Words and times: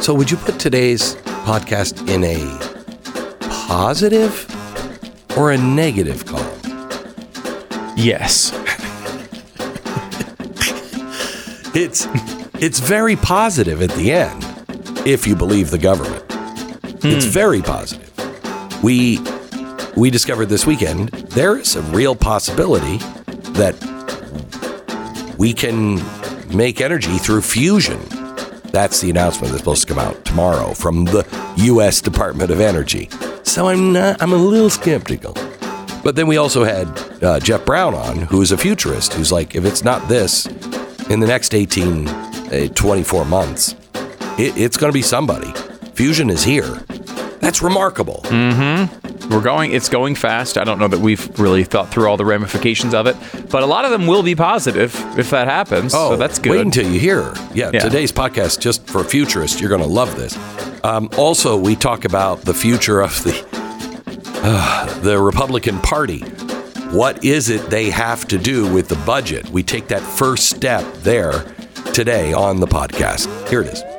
So, 0.00 0.14
would 0.14 0.30
you 0.30 0.36
put 0.36 0.60
today's 0.60 1.16
podcast 1.46 2.08
in 2.08 2.22
a 2.22 2.38
positive 3.66 4.46
or 5.36 5.50
a 5.50 5.58
negative 5.58 6.24
column? 6.26 6.60
Yes. 7.96 8.52
It's 11.76 12.06
it's 12.60 12.78
very 12.78 13.16
positive 13.16 13.82
at 13.82 13.90
the 13.96 14.12
end, 14.12 14.44
if 15.04 15.26
you 15.26 15.34
believe 15.34 15.72
the 15.72 15.78
government. 15.78 16.24
It's 17.02 17.24
hmm. 17.24 17.32
very 17.32 17.62
positive. 17.62 18.12
We 18.80 19.18
we 19.96 20.08
discovered 20.08 20.46
this 20.46 20.66
weekend 20.66 21.08
there 21.34 21.58
is 21.58 21.74
a 21.74 21.82
real 21.82 22.14
possibility 22.14 22.98
that 23.54 23.74
we 25.36 25.52
can 25.52 26.00
make 26.56 26.80
energy 26.80 27.18
through 27.18 27.42
fusion. 27.42 28.00
That's 28.74 29.00
the 29.00 29.08
announcement 29.08 29.52
that's 29.52 29.60
supposed 29.60 29.86
to 29.86 29.94
come 29.94 30.04
out 30.04 30.24
tomorrow 30.24 30.74
from 30.74 31.04
the 31.04 31.24
U.S. 31.58 32.00
Department 32.00 32.50
of 32.50 32.58
Energy. 32.58 33.08
So 33.44 33.68
I'm 33.68 33.92
not, 33.92 34.20
I'm 34.20 34.32
a 34.32 34.36
little 34.36 34.68
skeptical. 34.68 35.32
But 36.02 36.16
then 36.16 36.26
we 36.26 36.38
also 36.38 36.64
had 36.64 36.88
uh, 37.22 37.38
Jeff 37.38 37.64
Brown 37.64 37.94
on, 37.94 38.16
who 38.22 38.42
is 38.42 38.50
a 38.50 38.58
futurist, 38.58 39.12
who's 39.12 39.30
like, 39.30 39.54
if 39.54 39.64
it's 39.64 39.84
not 39.84 40.08
this, 40.08 40.46
in 41.08 41.20
the 41.20 41.26
next 41.28 41.54
18, 41.54 42.08
uh, 42.08 42.68
24 42.74 43.24
months, 43.24 43.76
it, 44.38 44.58
it's 44.58 44.76
going 44.76 44.90
to 44.90 44.92
be 44.94 45.02
somebody. 45.02 45.52
Fusion 45.92 46.28
is 46.28 46.42
here. 46.42 46.74
That's 47.38 47.62
remarkable. 47.62 48.22
We're 49.30 49.40
going, 49.42 49.72
it's 49.72 49.88
going 49.88 50.14
fast. 50.14 50.58
I 50.58 50.64
don't 50.64 50.78
know 50.78 50.88
that 50.88 51.00
we've 51.00 51.38
really 51.40 51.64
thought 51.64 51.90
through 51.90 52.08
all 52.08 52.16
the 52.16 52.24
ramifications 52.24 52.92
of 52.94 53.06
it, 53.06 53.16
but 53.50 53.62
a 53.62 53.66
lot 53.66 53.84
of 53.84 53.90
them 53.90 54.06
will 54.06 54.22
be 54.22 54.34
positive 54.34 54.94
if 55.18 55.30
that 55.30 55.48
happens. 55.48 55.92
so 55.92 56.16
that's 56.16 56.38
good. 56.38 56.50
Oh, 56.52 56.56
Wait 56.56 56.60
until 56.66 56.90
you 56.90 57.00
hear. 57.00 57.32
Yeah, 57.54 57.70
Yeah. 57.72 57.80
today's 57.80 58.12
podcast, 58.12 58.60
just 58.60 58.86
for 58.86 59.02
futurists, 59.02 59.60
you're 59.60 59.70
going 59.70 59.80
to 59.82 59.86
love 59.88 60.14
this. 60.16 60.36
Um, 60.84 61.08
also, 61.16 61.56
we 61.56 61.74
talk 61.74 62.04
about 62.04 62.42
the 62.42 62.54
future 62.54 63.00
of 63.00 63.22
the 63.24 63.34
uh, 64.42 65.00
the 65.00 65.18
Republican 65.20 65.78
Party. 65.80 66.20
What 66.90 67.24
is 67.24 67.48
it 67.48 67.70
they 67.70 67.90
have 67.90 68.28
to 68.28 68.38
do 68.38 68.72
with 68.72 68.88
the 68.88 68.96
budget? 69.06 69.48
We 69.48 69.62
take 69.62 69.88
that 69.88 70.02
first 70.02 70.50
step 70.50 70.84
there 70.98 71.44
today 71.92 72.32
on 72.32 72.60
the 72.60 72.66
podcast. 72.68 73.26
Here 73.48 73.62
it 73.62 73.68
is. 73.68 73.93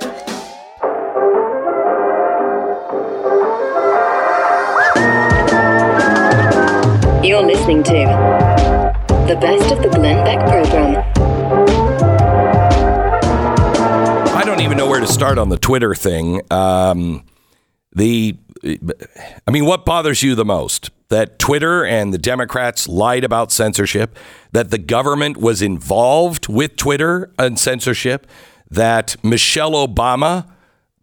Listening 7.65 7.83
to 7.83 9.25
the 9.27 9.35
best 9.41 9.71
of 9.71 9.81
the 9.81 9.89
Glenn 9.89 10.23
Beck 10.23 10.39
program. 10.47 11.03
I 14.35 14.43
don't 14.45 14.61
even 14.61 14.77
know 14.77 14.87
where 14.87 14.99
to 14.99 15.07
start 15.07 15.39
on 15.39 15.49
the 15.49 15.57
Twitter 15.57 15.95
thing. 15.95 16.41
Um, 16.51 17.23
the, 17.95 18.37
I 18.63 19.51
mean, 19.51 19.65
what 19.65 19.83
bothers 19.83 20.21
you 20.21 20.35
the 20.35 20.45
most? 20.45 20.91
That 21.09 21.39
Twitter 21.39 21.83
and 21.83 22.13
the 22.13 22.19
Democrats 22.19 22.87
lied 22.87 23.23
about 23.23 23.51
censorship, 23.51 24.15
that 24.51 24.69
the 24.69 24.77
government 24.77 25.37
was 25.37 25.63
involved 25.63 26.47
with 26.47 26.75
Twitter 26.75 27.31
and 27.39 27.57
censorship, 27.57 28.27
that 28.69 29.15
Michelle 29.23 29.71
Obama 29.71 30.47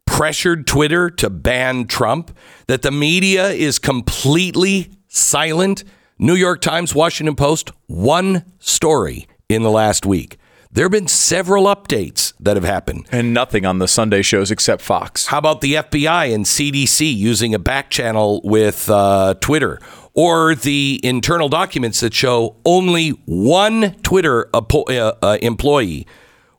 pressured 0.06 0.68
Twitter 0.68 1.10
to 1.10 1.28
ban 1.28 1.88
Trump, 1.88 2.36
that 2.68 2.82
the 2.82 2.92
media 2.92 3.48
is 3.48 3.80
completely 3.80 4.92
silent. 5.08 5.82
New 6.22 6.36
York 6.36 6.60
Times, 6.60 6.94
Washington 6.94 7.34
Post, 7.34 7.72
one 7.88 8.44
story 8.60 9.26
in 9.48 9.64
the 9.64 9.72
last 9.72 10.06
week. 10.06 10.38
There 10.70 10.84
have 10.84 10.92
been 10.92 11.08
several 11.08 11.64
updates 11.64 12.32
that 12.38 12.56
have 12.56 12.62
happened. 12.62 13.08
and 13.10 13.34
nothing 13.34 13.66
on 13.66 13.80
the 13.80 13.88
Sunday 13.88 14.22
shows 14.22 14.52
except 14.52 14.82
Fox. 14.82 15.26
How 15.26 15.38
about 15.38 15.62
the 15.62 15.74
FBI 15.74 16.32
and 16.32 16.44
CDC 16.44 17.12
using 17.12 17.56
a 17.56 17.58
back 17.58 17.90
channel 17.90 18.40
with 18.44 18.88
uh, 18.88 19.34
Twitter? 19.40 19.80
Or 20.14 20.54
the 20.54 21.00
internal 21.02 21.48
documents 21.48 21.98
that 21.98 22.14
show 22.14 22.54
only 22.64 23.08
one 23.26 23.96
Twitter 24.02 24.48
uh, 24.54 24.62
uh, 24.62 25.38
employee 25.42 26.06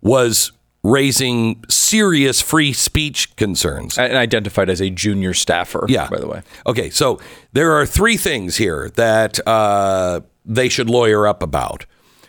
was 0.02 0.52
raising 0.84 1.64
serious 1.70 2.42
free 2.42 2.74
speech 2.74 3.36
concerns. 3.38 3.98
And 3.98 4.18
identified 4.18 4.70
as 4.70 4.82
a 4.82 4.90
junior 4.90 5.34
staffer, 5.34 5.86
Yeah. 5.88 6.10
by 6.10 6.20
the 6.20 6.28
way. 6.28 6.42
Okay, 6.68 6.90
so 6.90 7.20
there 7.54 7.72
are 7.72 7.86
three 7.86 8.18
things 8.18 8.58
here 8.58 8.92
that 8.96 9.46
uh, 9.48 10.22
they 10.46 10.68
should 10.68 10.90
lawyer 10.90 11.26
up 11.26 11.42
about. 11.42 11.86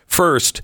First, 0.07 0.63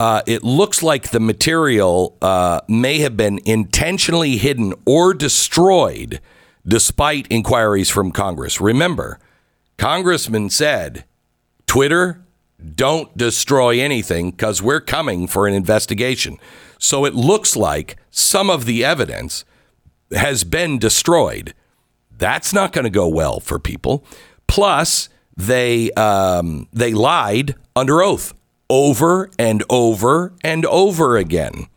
uh, 0.00 0.22
it 0.26 0.42
looks 0.42 0.82
like 0.82 1.10
the 1.10 1.20
material 1.20 2.16
uh, 2.22 2.60
may 2.66 2.98
have 3.00 3.16
been 3.16 3.40
intentionally 3.44 4.38
hidden 4.38 4.72
or 4.86 5.12
destroyed 5.12 6.20
despite 6.66 7.26
inquiries 7.28 7.90
from 7.90 8.10
Congress. 8.10 8.60
Remember, 8.60 9.18
Congressman 9.76 10.48
said, 10.48 11.04
Twitter, 11.66 12.24
don't 12.74 13.16
destroy 13.18 13.80
anything 13.80 14.30
because 14.30 14.62
we're 14.62 14.80
coming 14.80 15.26
for 15.26 15.46
an 15.46 15.54
investigation. 15.54 16.38
So 16.82 17.04
it 17.04 17.14
looks 17.14 17.54
like 17.56 17.96
some 18.10 18.50
of 18.50 18.64
the 18.66 18.84
evidence 18.84 19.44
has 20.10 20.42
been 20.42 20.80
destroyed. 20.80 21.54
That's 22.18 22.52
not 22.52 22.72
going 22.72 22.82
to 22.84 22.90
go 22.90 23.06
well 23.06 23.38
for 23.38 23.60
people. 23.60 24.04
Plus, 24.48 25.08
they 25.36 25.92
um, 25.92 26.66
they 26.72 26.92
lied 26.92 27.54
under 27.76 28.02
oath 28.02 28.34
over 28.68 29.30
and 29.38 29.62
over 29.70 30.32
and 30.42 30.66
over 30.66 31.16
again. 31.16 31.68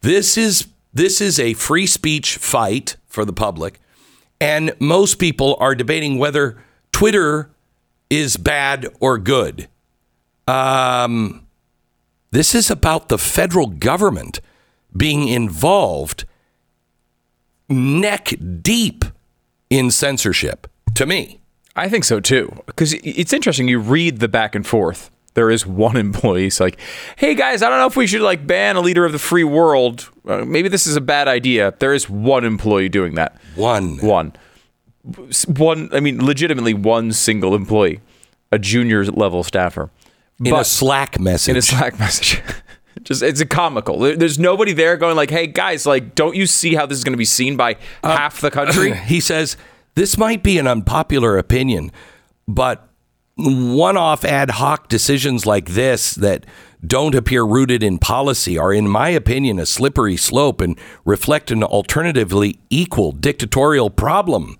This 0.00 0.36
is 0.36 0.66
this 0.92 1.20
is 1.20 1.38
a 1.38 1.54
free 1.54 1.86
speech 1.86 2.38
fight 2.38 2.96
for 3.06 3.24
the 3.24 3.32
public, 3.32 3.78
and 4.40 4.72
most 4.80 5.20
people 5.20 5.56
are 5.60 5.76
debating 5.76 6.18
whether 6.18 6.60
Twitter 6.90 7.50
is 8.10 8.36
bad 8.36 8.88
or 8.98 9.16
good. 9.16 9.68
Um, 10.48 11.46
this 12.30 12.54
is 12.54 12.70
about 12.70 13.08
the 13.08 13.18
federal 13.18 13.66
government 13.66 14.40
being 14.96 15.28
involved 15.28 16.24
neck 17.68 18.34
deep 18.62 19.04
in 19.70 19.90
censorship. 19.90 20.66
To 20.94 21.06
me, 21.06 21.40
I 21.76 21.88
think 21.88 22.04
so 22.04 22.20
too. 22.20 22.62
Because 22.66 22.94
it's 22.94 23.32
interesting. 23.32 23.68
You 23.68 23.78
read 23.78 24.20
the 24.20 24.28
back 24.28 24.54
and 24.54 24.66
forth. 24.66 25.10
There 25.34 25.50
is 25.50 25.66
one 25.66 25.96
employee. 26.06 26.46
It's 26.46 26.60
like, 26.60 26.78
hey 27.16 27.34
guys, 27.34 27.62
I 27.62 27.68
don't 27.68 27.78
know 27.78 27.86
if 27.86 27.96
we 27.96 28.06
should 28.06 28.22
like 28.22 28.46
ban 28.46 28.76
a 28.76 28.80
leader 28.80 29.04
of 29.04 29.12
the 29.12 29.18
free 29.18 29.44
world. 29.44 30.08
Uh, 30.26 30.44
maybe 30.44 30.68
this 30.68 30.86
is 30.86 30.96
a 30.96 31.00
bad 31.00 31.28
idea. 31.28 31.74
There 31.78 31.94
is 31.94 32.08
one 32.10 32.44
employee 32.44 32.88
doing 32.88 33.14
that. 33.14 33.36
one 33.54 33.98
One. 33.98 34.32
One. 35.46 35.88
I 35.94 36.00
mean, 36.00 36.24
legitimately 36.24 36.74
one 36.74 37.12
single 37.12 37.54
employee, 37.54 38.00
a 38.52 38.58
junior 38.58 39.04
level 39.06 39.42
staffer. 39.42 39.90
In 40.44 40.54
a 40.54 40.64
Slack 40.64 41.18
message. 41.18 41.50
in 41.50 41.56
a 41.56 41.62
Slack 41.62 41.98
message. 41.98 42.42
Just 43.04 43.22
it's 43.22 43.40
a 43.40 43.46
comical. 43.46 43.98
There's 43.98 44.38
nobody 44.38 44.72
there 44.72 44.96
going 44.96 45.16
like, 45.16 45.30
"Hey 45.30 45.46
guys, 45.46 45.86
like, 45.86 46.14
don't 46.14 46.34
you 46.34 46.46
see 46.46 46.74
how 46.74 46.84
this 46.84 46.98
is 46.98 47.04
going 47.04 47.12
to 47.12 47.18
be 47.18 47.24
seen 47.24 47.56
by 47.56 47.74
um, 48.02 48.16
half 48.16 48.40
the 48.40 48.50
country?" 48.50 48.94
he 49.06 49.20
says 49.20 49.56
this 49.94 50.18
might 50.18 50.42
be 50.42 50.58
an 50.58 50.66
unpopular 50.66 51.38
opinion, 51.38 51.92
but 52.46 52.88
one-off 53.36 54.24
ad 54.24 54.50
hoc 54.50 54.88
decisions 54.88 55.46
like 55.46 55.70
this 55.70 56.14
that 56.16 56.44
don't 56.84 57.14
appear 57.14 57.44
rooted 57.44 57.82
in 57.82 57.98
policy 57.98 58.56
are, 58.58 58.72
in 58.72 58.88
my 58.88 59.08
opinion, 59.08 59.58
a 59.58 59.66
slippery 59.66 60.16
slope 60.16 60.60
and 60.60 60.78
reflect 61.04 61.50
an 61.50 61.62
alternatively 61.62 62.60
equal 62.70 63.12
dictatorial 63.12 63.90
problem. 63.90 64.56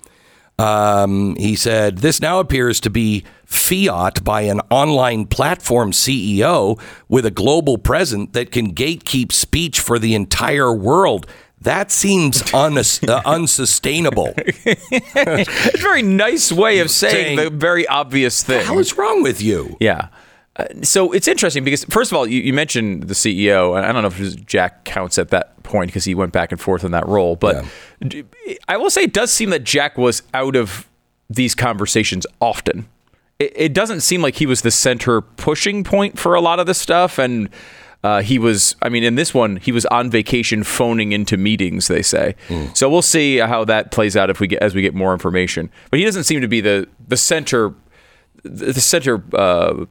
Um, 0.58 1.36
he 1.36 1.54
said, 1.56 1.98
This 1.98 2.20
now 2.20 2.40
appears 2.40 2.80
to 2.80 2.90
be 2.90 3.24
fiat 3.44 4.24
by 4.24 4.42
an 4.42 4.60
online 4.70 5.26
platform 5.26 5.92
CEO 5.92 6.80
with 7.08 7.24
a 7.24 7.30
global 7.30 7.78
presence 7.78 8.30
that 8.32 8.50
can 8.50 8.74
gatekeep 8.74 9.32
speech 9.32 9.80
for 9.80 9.98
the 9.98 10.14
entire 10.14 10.72
world. 10.74 11.26
That 11.60 11.90
seems 11.90 12.42
unas- 12.54 13.06
uh, 13.08 13.22
unsustainable. 13.24 14.34
It's 14.46 15.74
a 15.74 15.78
very 15.78 16.02
nice 16.02 16.50
way 16.52 16.80
of 16.80 16.90
saying, 16.90 17.12
Saying- 17.12 17.36
the 17.36 17.50
very 17.50 17.86
obvious 17.86 18.42
thing. 18.42 18.64
How 18.64 18.78
is 18.78 18.96
wrong 18.98 19.22
with 19.22 19.40
you? 19.40 19.76
yeah. 19.80 20.08
So 20.82 21.12
it's 21.12 21.28
interesting 21.28 21.62
because 21.64 21.84
first 21.84 22.10
of 22.10 22.18
all, 22.18 22.26
you, 22.26 22.40
you 22.40 22.52
mentioned 22.52 23.04
the 23.04 23.14
CEO, 23.14 23.76
and 23.76 23.86
I 23.86 23.92
don't 23.92 24.02
know 24.02 24.26
if 24.26 24.46
Jack 24.46 24.84
counts 24.84 25.18
at 25.18 25.28
that 25.28 25.62
point 25.62 25.88
because 25.88 26.04
he 26.04 26.14
went 26.14 26.32
back 26.32 26.50
and 26.50 26.60
forth 26.60 26.82
in 26.82 26.90
that 26.92 27.06
role, 27.06 27.36
but 27.36 27.64
yeah. 28.02 28.22
I 28.66 28.76
will 28.76 28.90
say 28.90 29.02
it 29.02 29.12
does 29.12 29.30
seem 29.30 29.50
that 29.50 29.64
Jack 29.64 29.96
was 29.96 30.22
out 30.34 30.56
of 30.56 30.88
these 31.30 31.54
conversations 31.54 32.26
often. 32.40 32.88
It, 33.38 33.52
it, 33.54 33.72
doesn't 33.72 34.00
seem 34.00 34.20
like 34.20 34.36
he 34.36 34.46
was 34.46 34.62
the 34.62 34.70
center 34.70 35.20
pushing 35.20 35.84
point 35.84 36.18
for 36.18 36.34
a 36.34 36.40
lot 36.40 36.58
of 36.58 36.66
this 36.66 36.78
stuff, 36.78 37.18
and 37.18 37.48
uh, 38.02 38.22
he 38.22 38.38
was. 38.38 38.74
I 38.82 38.88
mean, 38.88 39.04
in 39.04 39.14
this 39.14 39.32
one, 39.32 39.56
he 39.56 39.70
was 39.70 39.86
on 39.86 40.10
vacation, 40.10 40.64
phoning 40.64 41.12
into 41.12 41.36
meetings. 41.36 41.86
They 41.86 42.02
say. 42.02 42.34
Mm. 42.48 42.76
So 42.76 42.90
we'll 42.90 43.02
see 43.02 43.36
how 43.38 43.64
that 43.66 43.92
plays 43.92 44.16
out 44.16 44.28
if 44.28 44.40
we 44.40 44.48
get 44.48 44.60
as 44.60 44.74
we 44.74 44.82
get 44.82 44.94
more 44.94 45.12
information. 45.12 45.70
But 45.90 46.00
he 46.00 46.04
doesn't 46.04 46.24
seem 46.24 46.40
to 46.40 46.48
be 46.48 46.60
the 46.60 46.88
the 47.06 47.16
center, 47.16 47.74
the 48.42 48.74
center. 48.74 49.22
Uh, 49.32 49.86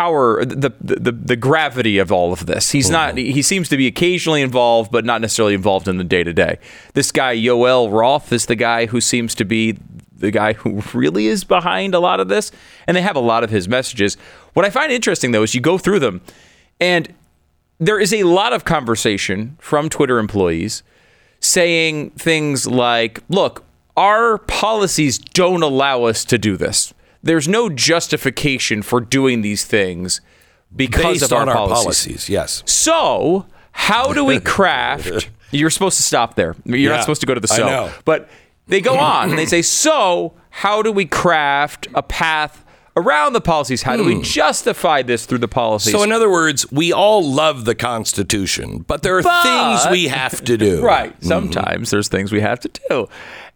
power 0.00 0.42
the, 0.46 0.72
the 0.80 1.12
the 1.12 1.36
gravity 1.36 1.98
of 1.98 2.10
all 2.10 2.32
of 2.32 2.46
this. 2.46 2.70
He's 2.70 2.88
not 2.88 3.16
mm-hmm. 3.16 3.32
he 3.32 3.42
seems 3.42 3.68
to 3.68 3.76
be 3.76 3.86
occasionally 3.86 4.40
involved 4.40 4.90
but 4.90 5.04
not 5.04 5.20
necessarily 5.20 5.52
involved 5.52 5.88
in 5.88 5.98
the 5.98 6.04
day 6.04 6.24
to 6.24 6.32
day. 6.32 6.58
This 6.94 7.12
guy 7.12 7.36
Yoel 7.36 7.92
Roth 7.92 8.32
is 8.32 8.46
the 8.46 8.56
guy 8.56 8.86
who 8.86 9.02
seems 9.02 9.34
to 9.34 9.44
be 9.44 9.76
the 10.16 10.30
guy 10.30 10.54
who 10.54 10.82
really 10.94 11.26
is 11.26 11.44
behind 11.44 11.94
a 11.94 12.00
lot 12.00 12.18
of 12.18 12.28
this 12.28 12.50
and 12.86 12.96
they 12.96 13.02
have 13.02 13.14
a 13.16 13.20
lot 13.32 13.44
of 13.44 13.50
his 13.50 13.68
messages. 13.68 14.16
What 14.54 14.64
I 14.64 14.70
find 14.70 14.90
interesting 14.90 15.32
though 15.32 15.42
is 15.42 15.54
you 15.54 15.60
go 15.60 15.76
through 15.76 15.98
them 15.98 16.22
and 16.80 17.12
there 17.78 18.00
is 18.00 18.14
a 18.14 18.22
lot 18.24 18.54
of 18.54 18.64
conversation 18.64 19.58
from 19.60 19.90
Twitter 19.90 20.18
employees 20.18 20.82
saying 21.40 22.10
things 22.10 22.66
like, 22.66 23.20
"Look, 23.28 23.64
our 23.98 24.38
policies 24.38 25.18
don't 25.18 25.62
allow 25.62 26.04
us 26.04 26.24
to 26.24 26.38
do 26.38 26.56
this." 26.56 26.94
There's 27.22 27.48
no 27.48 27.68
justification 27.68 28.82
for 28.82 29.00
doing 29.00 29.42
these 29.42 29.64
things 29.64 30.20
because 30.74 31.20
Based 31.20 31.24
of 31.24 31.32
our, 31.32 31.48
our 31.48 31.54
policies. 31.54 31.84
policies. 31.84 32.28
Yes. 32.28 32.62
So, 32.66 33.46
how 33.72 34.12
do 34.12 34.24
we 34.24 34.40
craft? 34.40 35.30
you're 35.50 35.70
supposed 35.70 35.96
to 35.96 36.02
stop 36.02 36.34
there. 36.34 36.54
You're 36.64 36.76
yeah, 36.76 36.88
not 36.90 37.00
supposed 37.00 37.20
to 37.22 37.26
go 37.26 37.34
to 37.34 37.40
the 37.40 37.48
so. 37.48 37.92
But 38.04 38.28
they 38.68 38.80
go 38.80 38.96
on 38.96 39.30
and 39.30 39.38
they 39.38 39.46
say, 39.46 39.62
so 39.62 40.34
how 40.50 40.82
do 40.82 40.92
we 40.92 41.06
craft 41.06 41.88
a 41.94 42.02
path? 42.02 42.64
around 42.96 43.32
the 43.32 43.40
policies. 43.40 43.82
How 43.82 43.96
do 43.96 44.04
we 44.04 44.16
hmm. 44.16 44.22
justify 44.22 45.02
this 45.02 45.24
through 45.24 45.38
the 45.38 45.48
policies? 45.48 45.92
So, 45.92 46.02
in 46.02 46.12
other 46.12 46.30
words, 46.30 46.70
we 46.70 46.92
all 46.92 47.24
love 47.24 47.64
the 47.64 47.74
Constitution, 47.74 48.80
but 48.80 49.02
there 49.02 49.16
are 49.16 49.22
but, 49.22 49.42
things 49.42 49.90
we 49.90 50.08
have 50.08 50.42
to 50.44 50.58
do. 50.58 50.82
Right. 50.90 51.12
Mm-hmm. 51.12 51.26
Sometimes 51.26 51.88
mm-hmm. 51.88 51.96
there's 51.96 52.08
things 52.08 52.32
we 52.32 52.40
have 52.40 52.60
to 52.60 52.70
do. 52.88 53.08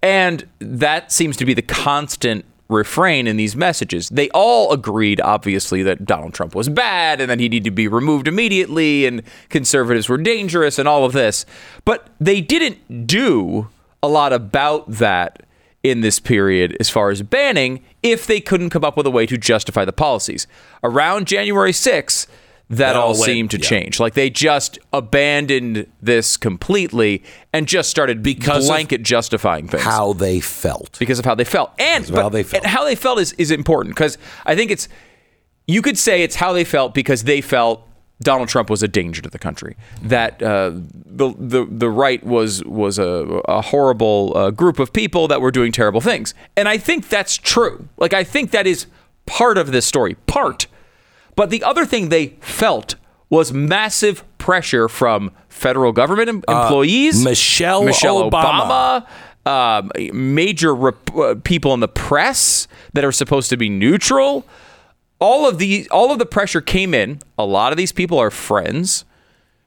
And 0.03 0.47
that 0.61 1.11
seems 1.11 1.37
to 1.39 1.45
be 1.45 1.53
the 1.53 1.63
constant 1.63 2.45
refrain 2.69 3.27
in 3.27 3.37
these 3.37 3.55
messages. 3.55 4.09
They 4.09 4.31
all 4.31 4.73
agreed, 4.73 5.21
obviously, 5.21 5.83
that 5.83 6.05
Donald 6.05 6.35
Trump 6.35 6.55
was 6.55 6.69
bad 6.69 7.21
and 7.21 7.31
that 7.31 7.41
he 7.41 7.49
needed 7.49 7.65
to 7.65 7.71
be 7.71 7.89
removed 7.89 8.27
immediately 8.27 9.07
and 9.07 9.23
conservatives 9.49 10.09
were 10.09 10.19
dangerous 10.19 10.79
and 10.79 10.89
all 10.89 11.05
of 11.05 11.13
this. 11.13 11.45
But 11.85 12.09
they 12.19 12.41
didn't 12.41 13.07
do 13.07 13.69
a 14.03 14.09
lot 14.09 14.33
about 14.33 14.91
that 14.91 15.45
in 15.83 16.01
this 16.01 16.19
period 16.19 16.77
as 16.81 16.89
far 16.89 17.11
as 17.11 17.23
banning 17.23 17.85
if 18.03 18.27
they 18.27 18.41
couldn't 18.41 18.71
come 18.71 18.85
up 18.85 18.97
with 18.97 19.07
a 19.07 19.11
way 19.11 19.27
to 19.27 19.37
justify 19.37 19.85
the 19.85 19.93
policies. 19.93 20.47
Around 20.83 21.27
January 21.27 21.73
6th, 21.73 22.27
that 22.71 22.97
all 22.97 23.15
seemed 23.15 23.51
to 23.51 23.59
yeah. 23.59 23.69
change. 23.69 24.01
Like 24.01 24.15
they 24.15 24.31
just 24.31 24.79
abandoned 24.93 25.87
this 26.01 26.37
completely 26.37 27.23
and 27.53 27.69
just 27.69 27.91
started 27.91 28.23
because 28.23 28.67
blanket 28.67 29.03
justifying 29.03 29.69
things. 29.69 29.83
How 29.83 30.13
they 30.13 30.41
felt. 30.41 30.99
Because 30.99 31.19
of 31.19 31.25
how 31.25 31.35
they 31.35 31.45
felt. 31.45 31.73
And, 31.79 32.07
but, 32.11 32.23
how 32.23 32.29
they 32.29 32.43
felt. 32.43 32.65
And 32.65 32.71
how 32.71 32.85
they 32.85 32.95
felt 32.95 33.19
is, 33.19 33.33
is 33.35 33.51
important 33.51 33.95
because 33.95 34.19
I 34.47 34.57
think 34.57 34.71
it's, 34.71 34.89
you 35.67 35.83
could 35.83 35.99
say 35.99 36.23
it's 36.23 36.37
how 36.37 36.53
they 36.53 36.65
felt 36.65 36.95
because 36.95 37.25
they 37.25 37.41
felt 37.41 37.87
Donald 38.21 38.49
Trump 38.49 38.71
was 38.71 38.83
a 38.83 38.89
danger 38.89 39.21
to 39.23 39.29
the 39.29 39.39
country. 39.39 39.77
That 40.03 40.43
uh, 40.43 40.71
the, 40.75 41.35
the 41.37 41.67
the 41.69 41.91
right 41.91 42.23
was 42.25 42.65
was 42.65 42.99
a, 42.99 43.43
a 43.49 43.61
horrible 43.61 44.33
uh, 44.37 44.51
group 44.51 44.79
of 44.79 44.93
people 44.93 45.27
that 45.29 45.41
were 45.41 45.51
doing 45.51 45.73
terrible 45.73 46.01
things, 46.01 46.33
and 46.57 46.69
I 46.69 46.79
think 46.79 47.09
that's 47.09 47.37
true. 47.37 47.89
Like 47.97 48.13
I 48.13 48.23
think 48.23 48.53
that 48.53 48.67
is 48.67 48.87
part 49.27 49.59
of 49.59 49.73
this 49.73 49.85
story. 49.85 50.15
Part 50.27 50.69
but 51.37 51.51
the 51.51 51.63
other 51.63 51.85
thing 51.85 52.09
they 52.09 52.29
felt 52.41 52.97
was 53.31 53.53
massive 53.53 54.23
pressure 54.39 54.89
from 54.89 55.31
federal 55.49 55.93
government 55.93 56.45
uh, 56.49 56.53
employees, 56.53 57.25
uh, 57.25 57.29
Michelle, 57.31 57.85
Michelle 57.85 58.31
Obama. 58.31 59.03
Obama 59.03 59.07
um, 59.47 59.91
major 60.13 60.75
rep- 60.75 61.15
uh, 61.15 61.35
people 61.45 61.75
in 61.75 61.81
the 61.81 61.89
press 61.89 62.67
that 62.93 63.05
are 63.05 63.13
supposed 63.13 63.51
to 63.51 63.57
be 63.57 63.69
neutral. 63.69 64.47
All 65.19 65.49
of 65.49 65.59
the 65.59 65.89
all 65.91 66.11
of 66.11 66.19
the 66.19 66.27
pressure 66.27 66.61
came 66.61 66.95
in. 66.95 67.21
A 67.39 67.45
lot 67.45 67.73
of 67.73 67.77
these 67.77 67.93
people 67.93 68.19
are 68.19 68.31
friends. 68.31 69.05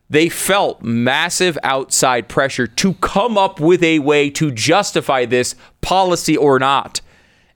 They 0.10 0.30
felt 0.30 0.82
massive 0.82 1.58
outside 1.64 2.30
pressure 2.30 2.66
to 2.66 2.94
come 2.96 3.38
up 3.38 3.60
with 3.60 3.84
a 3.84 4.00
way 4.00 4.30
to 4.32 4.52
justify 4.52 5.26
this 5.26 5.56
policy 5.82 6.38
or 6.38 6.60
not. 6.60 7.02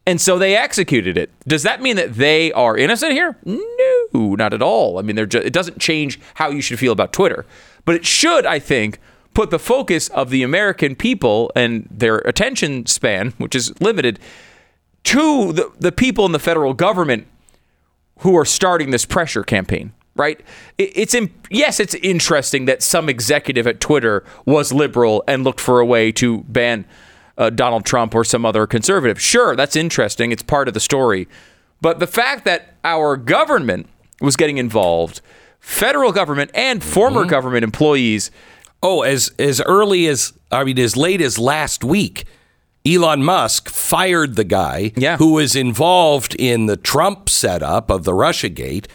And 0.06 0.20
so 0.20 0.40
they 0.40 0.56
executed 0.56 1.18
it. 1.18 1.30
Does 1.48 1.64
that 1.64 1.82
mean 1.82 1.96
that 1.96 2.16
they 2.16 2.52
are 2.54 2.76
innocent 2.76 3.12
here? 3.12 3.38
No, 3.46 4.36
not 4.36 4.54
at 4.54 4.62
all. 4.62 4.98
I 4.98 5.04
mean, 5.04 5.16
just, 5.16 5.46
it 5.46 5.54
doesn't 5.54 5.80
change 5.80 6.20
how 6.36 6.50
you 6.50 6.62
should 6.62 6.80
feel 6.80 6.92
about 6.92 7.14
Twitter. 7.14 7.46
But 7.86 7.96
it 7.96 8.06
should, 8.06 8.46
I 8.46 8.58
think, 8.60 9.00
put 9.34 9.52
the 9.52 9.60
focus 9.60 10.10
of 10.10 10.30
the 10.30 10.44
American 10.44 10.96
people 10.96 11.52
and 11.56 11.88
their 11.92 12.18
attention 12.20 12.88
span, 12.88 13.32
which 13.38 13.56
is 13.56 13.80
limited, 13.80 14.20
to 15.04 15.54
the, 15.54 15.72
the 15.80 15.92
people 15.92 16.26
in 16.26 16.32
the 16.32 16.40
federal 16.40 16.74
government 16.74 17.28
who 18.20 18.38
are 18.38 18.46
starting 18.46 18.92
this 18.92 19.06
pressure 19.06 19.44
campaign 19.44 19.94
right? 20.16 20.42
It's 20.78 21.14
in, 21.14 21.34
yes, 21.50 21.80
it's 21.80 21.96
interesting 21.96 22.66
that 22.66 22.84
some 22.84 23.08
executive 23.08 23.66
at 23.66 23.80
Twitter 23.80 24.26
was 24.46 24.74
liberal 24.74 25.24
and 25.28 25.44
looked 25.44 25.62
for 25.62 25.80
a 25.80 25.86
way 25.86 26.12
to 26.14 26.44
ban 26.50 26.86
uh, 27.38 27.50
Donald 27.50 27.86
Trump 27.86 28.14
or 28.16 28.24
some 28.24 28.46
other 28.46 28.68
conservative. 28.68 29.22
Sure, 29.22 29.56
that's 29.56 29.76
interesting. 29.76 30.32
It's 30.32 30.44
part 30.44 30.68
of 30.68 30.74
the 30.74 30.80
story. 30.80 31.28
But 31.82 32.00
the 32.00 32.08
fact 32.08 32.46
that 32.46 32.76
our 32.84 33.18
government 33.18 33.88
was 34.22 34.36
getting 34.36 34.58
involved, 34.58 35.22
federal 35.60 36.12
government 36.12 36.52
and 36.54 36.84
former 36.84 37.22
mm-hmm. 37.22 37.30
government 37.30 37.64
employees. 37.64 38.32
Oh, 38.84 39.04
as 39.04 39.32
as 39.38 39.62
early 39.62 40.08
as 40.08 40.34
I 40.52 40.64
mean, 40.64 40.80
as 40.80 40.98
late 40.98 41.22
as 41.22 41.38
last 41.38 41.84
week, 41.84 42.26
Elon 42.86 43.24
Musk 43.24 43.70
fired 43.70 44.36
the 44.36 44.44
guy 44.44 44.92
yeah. 44.96 45.18
who 45.18 45.34
was 45.34 45.56
involved 45.56 46.36
in 46.40 46.66
the 46.66 46.78
Trump 46.78 47.30
setup 47.30 47.90
of 47.90 48.04
the 48.06 48.14
Russia 48.14 48.50
Gate. 48.50 48.88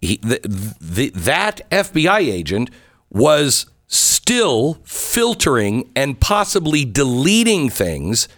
He, 0.00 0.18
the, 0.18 0.40
the, 0.80 1.10
that 1.10 1.68
FBI 1.70 2.20
agent 2.20 2.70
was 3.10 3.66
still 3.86 4.74
filtering 4.84 5.90
and 5.94 6.20
possibly 6.20 6.84
deleting 6.84 7.68
things, 7.68 8.28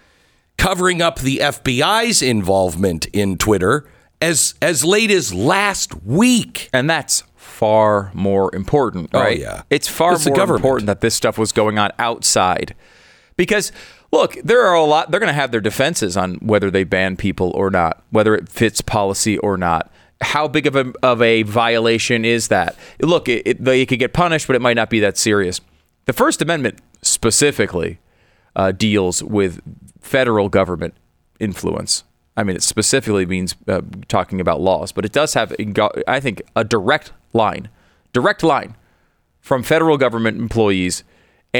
covering 0.58 1.00
up 1.00 1.20
the 1.20 1.38
FBI's 1.38 2.22
involvement 2.22 3.06
in 3.06 3.38
Twitter 3.38 3.88
as 4.20 4.54
as 4.60 4.84
late 4.84 5.10
as 5.10 5.32
last 5.32 6.02
week. 6.04 6.68
And 6.72 6.88
that's 6.88 7.22
far 7.34 8.10
more 8.14 8.54
important, 8.54 9.10
oh, 9.14 9.20
right? 9.20 9.38
Oh, 9.38 9.42
yeah. 9.42 9.62
It's 9.70 9.88
far 9.88 10.14
it's 10.14 10.26
more 10.26 10.56
important 10.56 10.86
that 10.86 11.00
this 11.00 11.14
stuff 11.14 11.38
was 11.38 11.52
going 11.52 11.78
on 11.78 11.92
outside. 11.98 12.74
Because 13.36 13.72
look, 14.12 14.34
there 14.42 14.62
are 14.62 14.74
a 14.74 14.84
lot 14.84 15.10
they're 15.10 15.20
going 15.20 15.28
to 15.28 15.34
have 15.34 15.52
their 15.52 15.60
defenses 15.60 16.16
on 16.16 16.34
whether 16.36 16.70
they 16.70 16.84
ban 16.84 17.16
people 17.16 17.50
or 17.54 17.70
not, 17.70 18.02
whether 18.10 18.34
it 18.34 18.48
fits 18.48 18.80
policy 18.80 19.38
or 19.38 19.56
not 19.56 19.90
how 20.20 20.48
big 20.48 20.66
of 20.66 20.76
a, 20.76 20.92
of 21.02 21.20
a 21.20 21.42
violation 21.42 22.24
is 22.24 22.48
that? 22.48 22.76
Look, 23.00 23.28
it, 23.28 23.46
it, 23.46 23.86
could 23.86 23.98
get 23.98 24.12
punished, 24.12 24.46
but 24.46 24.56
it 24.56 24.62
might 24.62 24.76
not 24.76 24.90
be 24.90 25.00
that 25.00 25.16
serious. 25.16 25.60
The 26.06 26.12
First 26.12 26.40
Amendment 26.40 26.80
specifically 27.02 27.98
uh, 28.54 28.72
deals 28.72 29.22
with 29.22 29.60
federal 30.00 30.48
government 30.48 30.94
influence. 31.38 32.04
I 32.36 32.44
mean, 32.44 32.56
it 32.56 32.62
specifically 32.62 33.26
means 33.26 33.54
uh, 33.66 33.82
talking 34.08 34.40
about 34.40 34.60
laws, 34.60 34.92
but 34.92 35.04
it 35.04 35.12
does 35.12 35.34
have, 35.34 35.54
I 36.06 36.20
think, 36.20 36.42
a 36.54 36.64
direct 36.64 37.12
line, 37.32 37.68
direct 38.12 38.42
line 38.42 38.76
from 39.40 39.62
federal 39.62 39.96
government 39.96 40.38
employees 40.38 41.04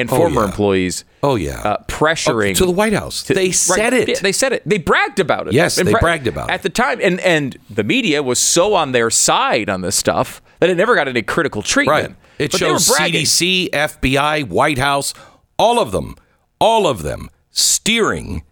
and 0.01 0.11
oh, 0.11 0.17
former 0.17 0.43
yeah. 0.43 0.47
employees. 0.47 1.05
Oh 1.23 1.35
yeah, 1.35 1.61
uh, 1.63 1.85
pressuring 1.89 2.57
to 2.57 2.67
the 2.67 2.73
White 2.73 2.93
House. 2.93 3.23
To, 3.25 3.35
they 3.35 3.51
said 3.51 3.93
right, 3.93 4.09
it. 4.09 4.21
they 4.21 4.33
said 4.33 4.53
it. 4.53 4.63
They 4.67 4.79
bragged 4.79 5.21
about 5.21 5.49
it. 5.49 5.53
Yes, 5.53 5.79
and 5.79 5.87
they 5.87 5.93
bra- 5.93 6.01
bragged 6.01 6.27
about 6.27 6.51
it 6.51 6.53
at 6.53 6.63
the 6.63 6.71
time, 6.71 7.01
and 7.03 7.21
and 7.21 7.57
the 7.69 7.85
media 7.85 8.23
was 8.23 8.39
so 8.39 8.75
on 8.75 8.93
their 8.93 9.11
side 9.11 9.69
on 9.69 9.81
this 9.81 9.97
stuff 9.97 10.43
that 10.61 10.71
it 10.71 10.77
never 10.77 10.95
got 10.95 11.09
any 11.09 11.23
critical 11.23 11.63
treatment. 11.63 12.09
Right. 12.09 12.17
It 12.39 12.53
but 12.53 12.59
shows 12.59 12.89
CDC, 12.89 13.71
FBI, 13.71 14.49
White 14.49 14.79
House, 14.79 15.15
all 15.59 15.79
of 15.79 15.93
them, 15.93 16.17
all 16.61 16.87
of 16.87 17.03
them 17.03 17.31
steering 17.51 18.45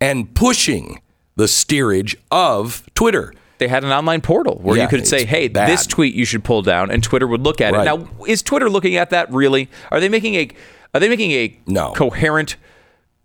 and 0.00 0.34
pushing 0.34 1.00
the 1.36 1.48
steerage 1.48 2.16
of 2.30 2.84
Twitter 2.94 3.32
they 3.60 3.68
had 3.68 3.84
an 3.84 3.92
online 3.92 4.22
portal 4.22 4.58
where 4.62 4.76
yeah, 4.76 4.84
you 4.84 4.88
could 4.88 5.06
say, 5.06 5.26
"Hey, 5.26 5.46
bad. 5.46 5.68
this 5.68 5.86
tweet 5.86 6.14
you 6.14 6.24
should 6.24 6.42
pull 6.42 6.62
down," 6.62 6.90
and 6.90 7.02
Twitter 7.02 7.26
would 7.26 7.42
look 7.42 7.60
at 7.60 7.74
right. 7.74 7.82
it. 7.82 7.84
Now, 7.84 8.08
is 8.26 8.42
Twitter 8.42 8.70
looking 8.70 8.96
at 8.96 9.10
that 9.10 9.30
really? 9.30 9.68
Are 9.90 10.00
they 10.00 10.08
making 10.08 10.34
a 10.34 10.48
are 10.94 11.00
they 11.00 11.08
making 11.08 11.32
a 11.32 11.58
no. 11.66 11.92
coherent 11.92 12.56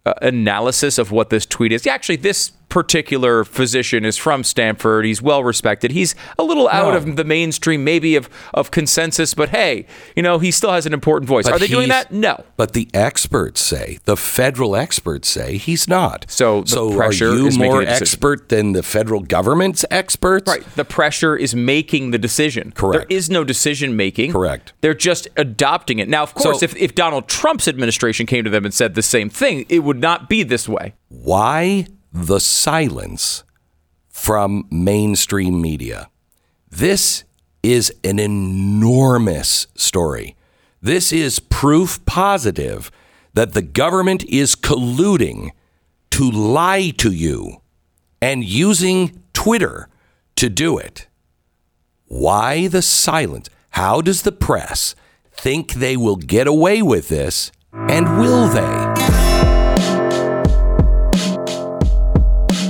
uh, 0.05 0.13
analysis 0.22 0.98
of 0.98 1.12
what 1.12 1.29
this 1.29 1.45
tweet 1.45 1.72
is? 1.72 1.86
Yeah, 1.86 1.93
actually, 1.93 2.17
this 2.17 2.51
particular 2.75 3.46
physician 3.46 4.03
is 4.03 4.17
from 4.17 4.44
Stanford. 4.44 5.05
He's 5.05 5.22
well 5.22 5.46
respected. 5.46 5.91
He's 5.91 6.13
a 6.38 6.44
little 6.44 6.67
out 6.67 6.91
No. 6.91 6.98
of 6.98 7.15
the 7.15 7.24
mainstream, 7.24 7.86
maybe 7.86 8.17
of 8.17 8.29
of 8.53 8.70
consensus, 8.70 9.34
but 9.34 9.48
hey, 9.48 9.86
you 10.13 10.22
know, 10.22 10.39
he 10.39 10.51
still 10.51 10.72
has 10.74 10.86
an 10.86 10.91
important 10.94 11.25
voice. 11.29 11.46
But 11.46 11.53
Are 11.53 11.60
they 11.60 11.67
doing 11.67 11.88
that? 11.88 12.12
No. 12.12 12.44
But 12.58 12.74
the 12.74 12.89
experts 12.94 13.62
say, 13.62 14.00
the 14.03 14.17
federal 14.17 14.75
experts 14.75 15.29
say 15.29 15.55
he's 15.55 15.88
not. 15.88 16.25
So 16.27 16.63
the 16.63 16.67
so 16.67 16.96
pressure 16.98 17.29
are 17.32 17.36
you 17.36 17.48
is 17.48 17.58
more 17.58 17.82
expert 17.82 18.50
than 18.50 18.74
the 18.74 18.84
federal 18.84 19.22
government's 19.22 19.86
experts? 19.89 20.51
Right. 20.51 20.65
The 20.75 20.84
pressure 20.84 21.38
is 21.38 21.55
making 21.55 22.12
the 22.12 22.17
decision. 22.17 22.74
Correct. 22.75 23.08
There 23.08 23.17
is 23.17 23.29
no 23.29 23.46
decision 23.46 23.96
making. 23.96 24.34
Correct. 24.34 24.74
They're 24.82 24.94
just 24.94 25.29
adopting 25.38 26.00
it. 26.00 26.10
Now, 26.10 26.24
of 26.24 26.34
course, 26.34 26.60
So- 26.60 26.65
if, 26.65 26.75
if 26.75 26.94
Donald 26.94 27.29
Trump's 27.29 27.70
administration 27.70 28.25
came 28.25 28.44
to 28.44 28.50
them 28.50 28.65
and 28.65 28.74
said 28.74 28.96
the 28.96 29.01
same 29.01 29.29
thing, 29.29 29.65
it 29.70 29.79
would 29.79 30.01
not 30.01 30.27
be 30.27 30.44
this 30.44 30.67
way. 30.67 30.94
Why 31.08 31.88
the 32.15 32.39
silence 32.39 33.43
from 34.07 34.65
mainstream 34.72 35.62
media? 35.62 36.10
This 36.69 37.25
is 37.62 37.93
an 38.03 38.19
enormous 38.19 39.67
story. 39.75 40.36
This 40.81 41.12
is 41.12 41.39
proof 41.39 42.03
positive 42.05 42.89
that 43.34 43.53
the 43.53 43.62
government 43.62 44.24
is 44.25 44.55
colluding 44.55 45.50
to 46.12 46.31
lie 46.31 46.91
to 46.98 47.12
you 47.12 47.57
and 48.22 48.45
using 48.45 49.22
Twitter 49.34 49.89
to 50.38 50.50
do 50.50 50.77
it. 50.77 51.07
Why 52.05 52.67
the 52.67 52.81
silence? 52.81 53.50
How 53.72 54.00
does 54.00 54.22
the 54.22 54.31
press 54.31 54.95
think 55.34 55.74
they 55.74 55.98
will 55.98 56.15
get 56.15 56.48
away 56.48 56.81
with 56.81 57.10
this? 57.10 57.51
And 57.74 58.19
will 58.19 58.48
they? 58.48 59.25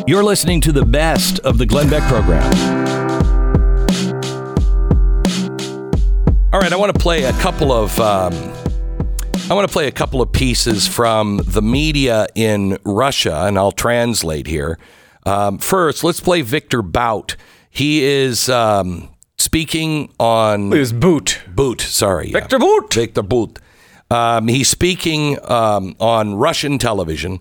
You're 0.08 0.24
listening 0.24 0.62
to 0.62 0.72
the 0.72 0.86
best 0.86 1.40
of 1.40 1.58
the 1.58 1.66
Glenn 1.66 1.90
Beck 1.90 2.04
program. 2.04 2.44
All 6.54 6.60
right, 6.60 6.72
I 6.72 6.76
want 6.76 6.94
to 6.94 7.00
play 7.00 7.24
a 7.24 7.34
couple 7.34 7.72
of. 7.72 8.00
Um, 8.00 8.32
I 9.50 9.56
want 9.56 9.68
to 9.68 9.74
play 9.74 9.88
a 9.88 9.92
couple 9.92 10.22
of 10.22 10.32
pieces 10.32 10.88
from 10.88 11.42
the 11.44 11.64
media 11.64 12.28
in 12.36 12.78
Russia, 12.86 13.46
and 13.48 13.58
I'll 13.58 13.72
translate 13.72 14.46
here. 14.46 14.78
Um, 15.26 15.58
first, 15.58 16.04
let's 16.04 16.20
play 16.20 16.44
Viktor 16.44 16.84
Bout. 16.84 17.36
He 17.72 18.04
is 18.04 18.48
um, 18.48 19.10
speaking 19.40 20.14
on 20.20 20.72
Is 20.72 20.94
boot. 20.94 21.42
Boot. 21.48 21.82
Sorry, 21.82 22.28
yeah. 22.28 22.42
Viktor 22.42 22.60
Bout. 22.60 22.94
Viktor 22.94 23.24
Bout. 23.24 23.58
Um, 24.12 24.50
he's 24.50 24.70
speaking 24.70 25.40
um, 25.50 25.96
on 26.00 26.36
Russian 26.36 26.78
television 26.78 27.40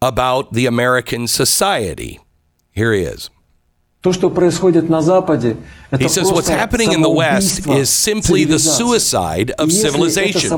about 0.00 0.52
the 0.52 0.66
American 0.66 1.26
society. 1.26 2.20
Here 2.72 2.92
he 2.92 3.02
is. 3.02 3.30
He 4.04 4.12
says 4.12 4.22
what's 6.30 6.48
happening 6.48 6.92
in 6.92 7.02
the 7.02 7.10
West 7.10 7.66
is 7.66 7.90
simply 7.90 8.44
the 8.44 8.60
suicide 8.60 9.50
of 9.52 9.72
civilization. 9.72 10.52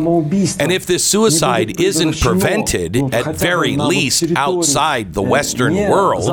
And 0.61 0.73
if 0.73 0.87
this 0.87 1.05
suicide 1.05 1.81
isn't 1.81 2.21
prevented, 2.21 2.97
at 3.15 3.37
very 3.37 3.77
least 3.77 4.25
outside 4.37 5.15
the 5.15 5.23
Western 5.23 5.75
world, 5.75 6.29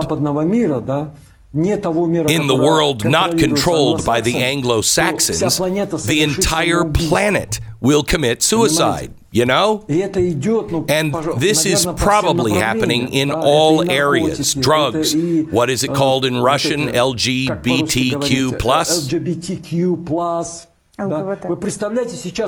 in 1.54 2.48
the 2.48 2.60
world 2.62 3.06
not 3.06 3.38
controlled 3.38 4.04
by 4.04 4.20
the 4.20 4.38
Anglo 4.38 4.82
Saxons, 4.82 5.40
the 5.40 6.22
entire 6.22 6.84
planet 6.84 7.62
will 7.80 8.04
commit 8.04 8.44
suicide 8.44 9.14
you 9.36 9.46
know? 9.46 9.84
And 9.90 11.14
this 11.38 11.66
is 11.66 11.86
probably 11.98 12.54
happening 12.54 13.12
in 13.12 13.32
all 13.32 13.92
areas. 13.92 14.54
Drugs, 14.54 15.14
what 15.52 15.70
is 15.70 15.84
it 15.84 15.94
called 15.94 16.24
in 16.24 16.38
Russian? 16.38 16.88
LGBTQ 16.88 18.58
plus? 18.58 19.10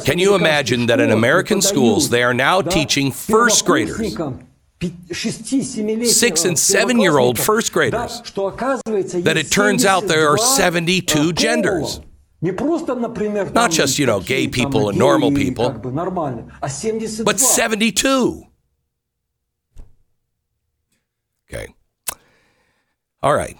Can 0.05 0.19
you 0.19 0.35
imagine 0.35 0.85
that 0.85 1.01
in 1.01 1.11
American 1.11 1.61
schools 1.61 2.09
they 2.09 2.23
are 2.23 2.33
now 2.33 2.61
teaching 2.61 3.11
first 3.11 3.65
graders? 3.65 4.15
Six 6.03 6.45
and 6.45 6.57
seven 6.57 7.01
year 7.01 7.17
old 7.17 7.37
first 7.37 7.73
graders. 7.73 8.21
That 8.21 9.35
it 9.35 9.51
turns 9.51 9.83
out 9.85 10.07
there 10.07 10.29
are 10.29 10.37
72 10.37 11.33
genders. 11.33 11.99
Not 13.53 13.71
just, 13.71 13.97
you 13.99 14.05
know, 14.05 14.19
gay 14.19 14.47
people 14.47 14.89
and 14.89 14.97
normal 14.97 15.31
people, 15.31 15.71
but 17.25 17.39
72. 17.39 18.43
Okay. 21.49 21.73
All 23.23 23.33
right. 23.33 23.57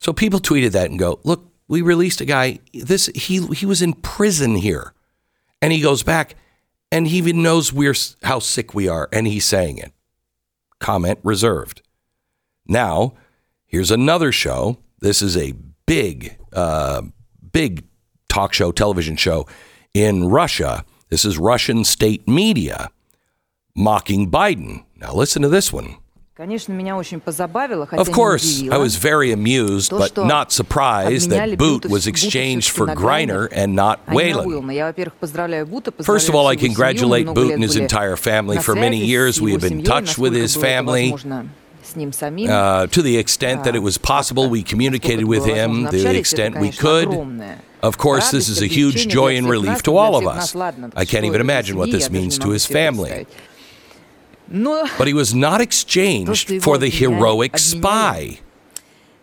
So 0.00 0.12
people 0.12 0.40
tweeted 0.40 0.72
that 0.72 0.90
and 0.90 0.98
go, 0.98 1.20
look, 1.24 1.52
we 1.68 1.82
released 1.82 2.20
a 2.20 2.24
guy. 2.24 2.60
This 2.72 3.06
he 3.14 3.44
he 3.48 3.66
was 3.66 3.82
in 3.82 3.92
prison 3.92 4.56
here, 4.56 4.92
and 5.60 5.72
he 5.72 5.80
goes 5.80 6.02
back, 6.02 6.36
and 6.92 7.08
he 7.08 7.18
even 7.18 7.42
knows 7.42 7.72
we're 7.72 7.94
how 8.22 8.38
sick 8.38 8.74
we 8.74 8.88
are, 8.88 9.08
and 9.12 9.26
he's 9.26 9.44
saying 9.44 9.78
it. 9.78 9.92
Comment 10.78 11.18
reserved. 11.22 11.82
Now, 12.66 13.14
here's 13.64 13.90
another 13.90 14.30
show. 14.32 14.78
This 15.00 15.22
is 15.22 15.36
a 15.36 15.54
big 15.86 16.36
uh, 16.52 17.02
big 17.56 17.84
talk 18.28 18.52
show, 18.52 18.70
television 18.70 19.16
show 19.16 19.46
in 19.94 20.28
Russia. 20.28 20.84
This 21.08 21.24
is 21.24 21.38
Russian 21.38 21.84
state 21.84 22.28
media 22.28 22.90
mocking 23.74 24.30
Biden. 24.30 24.84
Now 24.96 25.14
listen 25.14 25.40
to 25.40 25.48
this 25.48 25.72
one. 25.72 25.96
Of 26.38 28.12
course, 28.12 28.62
I 28.70 28.76
was 28.76 28.96
very 28.96 29.32
amused, 29.32 29.90
but 29.90 30.18
not 30.18 30.52
surprised 30.52 31.30
that 31.30 31.56
Bout 31.56 31.86
was 31.86 32.06
exchanged 32.06 32.68
for 32.72 32.88
Griner 32.88 33.48
and 33.50 33.74
not 33.74 34.06
Whelan. 34.06 34.68
First 36.04 36.28
of 36.28 36.34
all, 36.34 36.46
I 36.46 36.56
congratulate 36.56 37.24
Bout 37.24 37.52
and 37.52 37.62
his 37.62 37.76
entire 37.76 38.16
family. 38.16 38.58
For 38.58 38.74
many 38.74 39.02
years, 39.02 39.40
we 39.40 39.52
have 39.52 39.62
been 39.62 39.78
in 39.78 39.84
touch 39.84 40.18
with 40.18 40.34
his 40.34 40.54
family 40.54 41.14
возможно 41.85 41.85
с 41.85 41.95
ним 41.95 42.13
самим. 42.13 42.47
Uh, 42.49 42.87
to 42.87 43.01
the 43.01 43.17
extent 43.17 43.63
that 43.63 43.75
it 43.75 43.81
was 43.81 43.97
possible, 43.97 44.49
we 44.49 44.63
communicated 44.63 45.21
Сколько 45.21 45.31
with 45.31 45.45
было 45.45 45.55
him. 45.55 45.69
возможно 45.83 45.87
To 45.89 45.91
the 45.91 45.97
общались, 46.07 46.33
это, 46.33 46.41
extent 46.41 46.53
we 46.53 46.53
конечно, 46.53 46.81
could. 46.81 47.03
огромное. 47.07 47.57
Of 47.81 47.97
course, 47.97 48.29
this 48.31 48.47
is 48.47 48.59
a 48.59 48.65
Радость, 48.65 48.77
huge 48.77 49.07
облегчение 49.07 49.15
joy 49.15 49.29
для 49.31 49.39
and 49.39 49.45
всех 49.45 49.51
relief 49.51 49.65
нас, 49.73 49.81
to 49.81 49.91
для 49.91 49.93
all 50.01 50.13
of 50.15 50.19
всех 50.21 50.31
us. 50.31 50.35
нас, 50.35 50.55
ладно, 50.55 50.91
I 50.95 51.05
can't 51.05 51.07
что 51.07 51.17
even 51.27 51.41
это 51.41 51.41
imagine 51.41 51.75
what 51.77 51.85
семьи, 51.87 51.93
this 51.93 52.01
я 52.01 52.09
даже 52.09 52.11
means 52.11 52.29
не 52.29 52.37
to 52.37 52.39
могу 52.45 52.53
his 52.53 52.59
себе 52.59 52.75
family. 52.79 52.97
представить. 53.07 53.27
Но 54.47 54.85
But 54.99 55.07
he 55.07 55.13
was 55.13 55.33
not 55.33 55.57
То, 55.57 55.63
exchanged 55.63 56.35
что 56.35 56.53
его 56.53 56.63
for 56.63 56.77
the 56.77 56.87
обменяли- 56.89 56.91
heroic 56.91 57.53
обменяли. 57.55 57.81
spy 57.81 58.39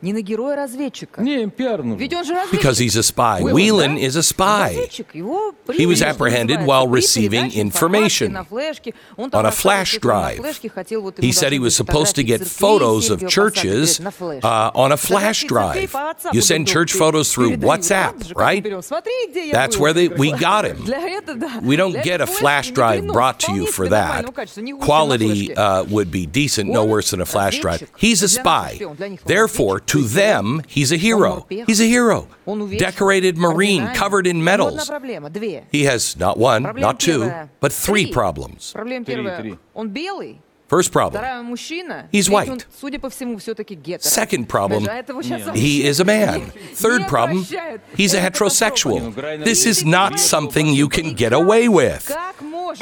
не 0.02 0.12
на 0.12 0.20
героя-разведчика. 0.22 1.20
Не, 1.22 1.48
пиар 1.48 1.82
нужен. 1.82 1.98
Ведь 1.98 2.14
он 2.14 2.24
же 2.24 2.32
разведчик. 2.32 2.60
because 2.64 2.78
he's 2.78 2.96
a 2.96 3.02
spy. 3.02 3.42
Уилл, 3.42 3.80
Whelan 3.80 3.96
да? 3.96 4.00
is 4.06 4.14
a 4.14 4.18
Он 4.18 4.22
spy. 4.22 4.68
разведчик. 4.68 5.06
Его 5.12 5.50
He 5.50 5.50
was 5.50 5.64
приняли, 5.66 5.94
что 5.96 6.06
apprehended 6.10 6.58
называется, 6.60 6.66
while 6.68 6.88
при 6.88 7.00
receiving 7.00 7.30
передаче 7.50 7.60
information 7.60 7.62
информации 7.62 8.26
на 8.28 8.44
флешке. 8.44 8.94
Он 9.16 9.28
там 9.30 9.40
on 9.40 9.44
a 9.44 9.50
рассказывал, 9.50 9.72
flash 9.72 9.84
что 9.86 9.96
он 9.96 10.14
на 10.14 10.18
drive. 10.30 10.36
флешке 10.36 10.70
хотел, 10.70 11.02
вот 11.02 11.18
ему 11.18 11.28
He 11.28 11.32
said 11.32 11.50
he 11.50 11.58
должны 11.58 11.66
was 11.66 11.66
быть 11.66 11.74
supposed 11.74 12.14
to 12.14 12.22
фотографии 12.22 12.24
get 12.28 12.38
церквей, 12.38 12.68
photos 12.68 13.00
Сильвию 13.02 13.16
of 13.16 13.20
посадят, 13.24 13.54
churches 13.56 13.98
говорит, 13.98 13.98
на 13.98 14.10
флеш. 14.12 14.44
uh, 14.44 14.72
on 14.74 14.92
a 14.92 14.96
flash 14.96 15.40
Фотографии 15.42 15.48
церквей 15.48 15.48
drive. 15.48 15.90
по 15.90 15.98
WhatsApp 15.98 16.32
You 16.32 16.40
send 16.42 16.64
друг 16.64 16.68
church 16.76 16.92
другу 16.92 17.04
photos 17.18 17.34
through 17.34 17.48
передают. 17.50 17.64
WhatsApp, 17.64 18.10
Правда 18.10 18.24
же, 18.24 18.34
как 18.34 18.42
right? 18.44 18.54
мы 18.54 18.60
берем? 18.60 18.82
Смотри, 18.84 19.12
где 19.30 19.48
я 19.48 19.54
That's 19.66 19.76
был. 19.76 19.84
where 19.84 19.92
they, 19.94 20.08
we 20.16 20.30
got 20.38 20.64
him. 20.64 20.84
Для 20.84 21.00
этого, 21.08 21.38
да. 21.40 21.50
We 21.60 21.74
don't 21.76 21.90
Для 21.90 22.02
get 22.04 22.20
a 22.20 22.24
этого 22.26 22.38
flash 22.38 22.66
флешки 22.70 22.74
drive 22.74 23.00
не 23.00 23.08
brought 23.08 23.38
to 23.40 23.46
вполне 23.46 23.60
you 23.62 23.66
for 23.66 23.86
себе 23.86 23.96
that. 23.96 24.06
нормального 24.06 24.32
качества, 24.32 24.60
не 24.60 24.72
хуже, 24.74 24.86
чем 24.86 24.88
на 24.88 24.92
Quality 24.92 25.18
флешке. 25.18 25.54
uh, 25.54 25.84
would 25.88 26.10
be 26.12 26.24
decent, 26.24 26.66
no 26.70 26.82
Он 26.84 26.88
worse 26.88 27.10
than 27.10 27.20
a 27.20 27.24
flash 27.24 27.58
drive. 27.58 27.80
разведчик. 27.82 27.90
He's 28.00 28.22
a 28.22 28.28
Для 28.28 28.44
нас 28.44 28.70
spy. 28.70 28.74
шпион, 28.76 28.94
для 28.94 29.08
них 29.08 29.20
он 29.24 29.32
Therefore, 29.32 29.72
разведчик. 29.74 29.88
to 29.93 30.01
them, 30.01 30.63
he's 30.67 30.91
a 30.91 30.97
hero. 30.97 31.45
He's 31.67 31.79
a 31.79 31.85
hero. 31.85 32.27
Decorated 32.79 33.37
Marine 33.37 33.83
covered 33.93 34.25
in 34.25 34.43
medals. 34.43 34.89
He 35.71 35.83
has 35.83 36.17
not 36.17 36.39
one, 36.39 36.63
not 36.81 36.99
two, 36.99 37.31
but 37.59 37.71
three 37.71 38.11
problems. 38.11 38.73
First 40.67 40.91
problem, 40.91 41.55
he's 42.11 42.29
white. 42.29 42.65
Second 43.99 44.49
problem, 44.49 44.87
he 45.53 45.85
is 45.85 45.99
a 45.99 46.05
man. 46.05 46.41
Third 46.73 47.07
problem, 47.07 47.45
he's 47.95 48.13
a 48.13 48.19
heterosexual. 48.19 49.13
This 49.43 49.65
is 49.65 49.85
not 49.85 50.19
something 50.19 50.67
you 50.67 50.89
can 50.89 51.13
get 51.13 51.31
away 51.33 51.67
with. 51.69 52.11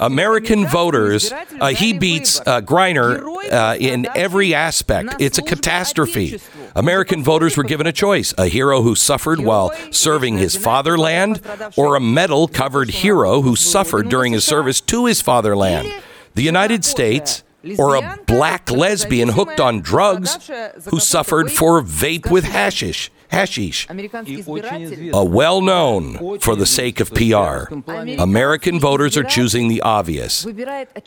American 0.00 0.66
voters, 0.66 1.32
uh, 1.60 1.68
he 1.68 1.92
beats 1.96 2.40
uh, 2.40 2.60
Griner 2.62 3.22
uh, 3.52 3.76
in 3.78 4.08
every 4.16 4.52
aspect. 4.54 5.14
It's 5.20 5.38
a 5.38 5.42
catastrophe. 5.42 6.40
American 6.74 7.22
voters 7.22 7.56
were 7.56 7.64
given 7.64 7.86
a 7.86 7.92
choice 7.92 8.34
a 8.38 8.46
hero 8.46 8.82
who 8.82 8.94
suffered 8.96 9.38
while 9.40 9.72
serving 9.92 10.38
his 10.38 10.56
fatherland, 10.56 11.40
or 11.76 11.94
a 11.94 12.00
medal 12.00 12.48
covered 12.48 12.90
hero 12.90 13.42
who 13.42 13.54
suffered 13.54 14.08
during 14.08 14.32
his 14.32 14.44
service 14.44 14.80
to 14.80 15.06
his 15.06 15.20
fatherland. 15.20 15.92
The 16.34 16.42
United 16.42 16.84
States 16.84 17.42
or 17.78 17.96
a 17.96 18.18
black 18.26 18.70
lesbian 18.70 19.30
hooked 19.30 19.60
on 19.60 19.80
drugs 19.80 20.50
who 20.90 21.00
suffered 21.00 21.50
for 21.52 21.82
vape 21.82 22.30
with 22.30 22.44
hashish 22.44 23.10
hashish, 23.30 23.86
a 23.90 25.24
well 25.24 25.60
known 25.60 26.38
for 26.40 26.56
the 26.56 26.66
sake 26.66 27.00
of 27.00 27.12
PR. 27.12 27.72
American 28.18 28.80
voters 28.80 29.16
are 29.16 29.24
choosing 29.24 29.68
the 29.68 29.80
obvious. 29.82 30.46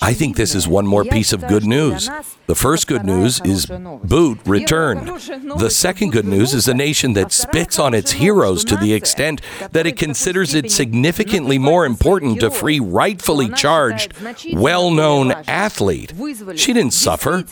I 0.01 0.13
think 0.13 0.35
this 0.35 0.55
is 0.55 0.67
one 0.67 0.87
more 0.87 1.03
piece 1.03 1.33
of 1.33 1.47
good 1.47 1.65
news. 1.65 2.09
The 2.47 2.55
first 2.55 2.87
good 2.87 3.05
news 3.05 3.41
is 3.41 3.65
Bout 3.65 4.39
returned. 4.47 5.07
The 5.07 5.69
second 5.69 6.11
good 6.11 6.25
news 6.25 6.53
is 6.53 6.67
a 6.67 6.73
nation 6.73 7.13
that 7.13 7.31
spits 7.31 7.77
on 7.79 7.93
its 7.93 8.13
heroes 8.13 8.63
to 8.65 8.75
the 8.77 8.93
extent 8.93 9.41
that 9.71 9.85
it 9.85 9.97
considers 9.97 10.53
it 10.53 10.71
significantly 10.71 11.57
more 11.57 11.85
important 11.85 12.39
to 12.39 12.49
free 12.49 12.79
rightfully 12.79 13.49
charged, 13.49 14.13
well 14.53 14.91
known 14.91 15.31
athlete. 15.47 16.13
She 16.55 16.73
didn't 16.73 16.93
suffer. 16.93 17.43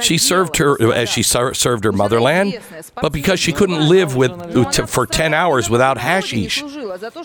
She 0.00 0.18
served 0.18 0.56
her, 0.58 0.92
as 0.92 1.08
she 1.08 1.22
served 1.22 1.84
her 1.84 1.92
motherland, 1.92 2.58
but 2.94 3.12
because 3.12 3.40
she 3.40 3.52
couldn't 3.52 3.88
live 3.88 4.16
with 4.20 4.88
for 4.88 5.06
10 5.06 5.34
hours 5.34 5.68
without 5.68 5.98
hashish. 5.98 6.62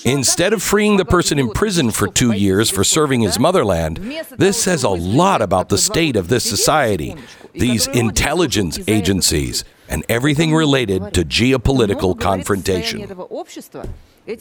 Instead 0.04 0.54
of 0.54 0.64
freeing 0.64 0.98
the 0.98 1.06
person 1.06 1.38
in 1.38 1.52
prison 1.52 1.92
for 1.92 2.08
two 2.08 2.32
years 2.32 2.70
for 2.70 2.84
serving 2.84 3.22
his 3.22 3.38
motherland, 3.38 3.98
this 4.38 4.62
says 4.62 4.84
a 4.84 4.90
lot 4.90 5.42
about 5.42 5.70
the 5.70 5.78
state 5.78 6.16
of 6.16 6.30
this 6.30 6.44
society, 6.44 7.16
these 7.54 7.88
intelligence 7.88 8.80
agencies, 8.88 9.64
and 9.90 10.04
everything 10.10 10.54
related 10.54 11.14
to 11.14 11.24
geopolitical 11.24 12.20
confrontation. 12.20 13.00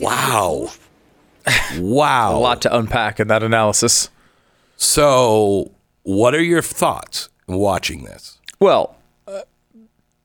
Wow. 0.00 0.70
Wow. 1.76 2.36
A 2.36 2.38
lot 2.38 2.62
to 2.62 2.74
unpack 2.74 3.20
in 3.20 3.28
that 3.28 3.42
analysis. 3.42 4.08
So, 4.76 5.72
what 6.02 6.34
are 6.34 6.42
your 6.42 6.62
thoughts 6.62 7.28
watching 7.46 8.04
this? 8.04 8.38
Well, 8.60 8.96
uh, 8.96 9.03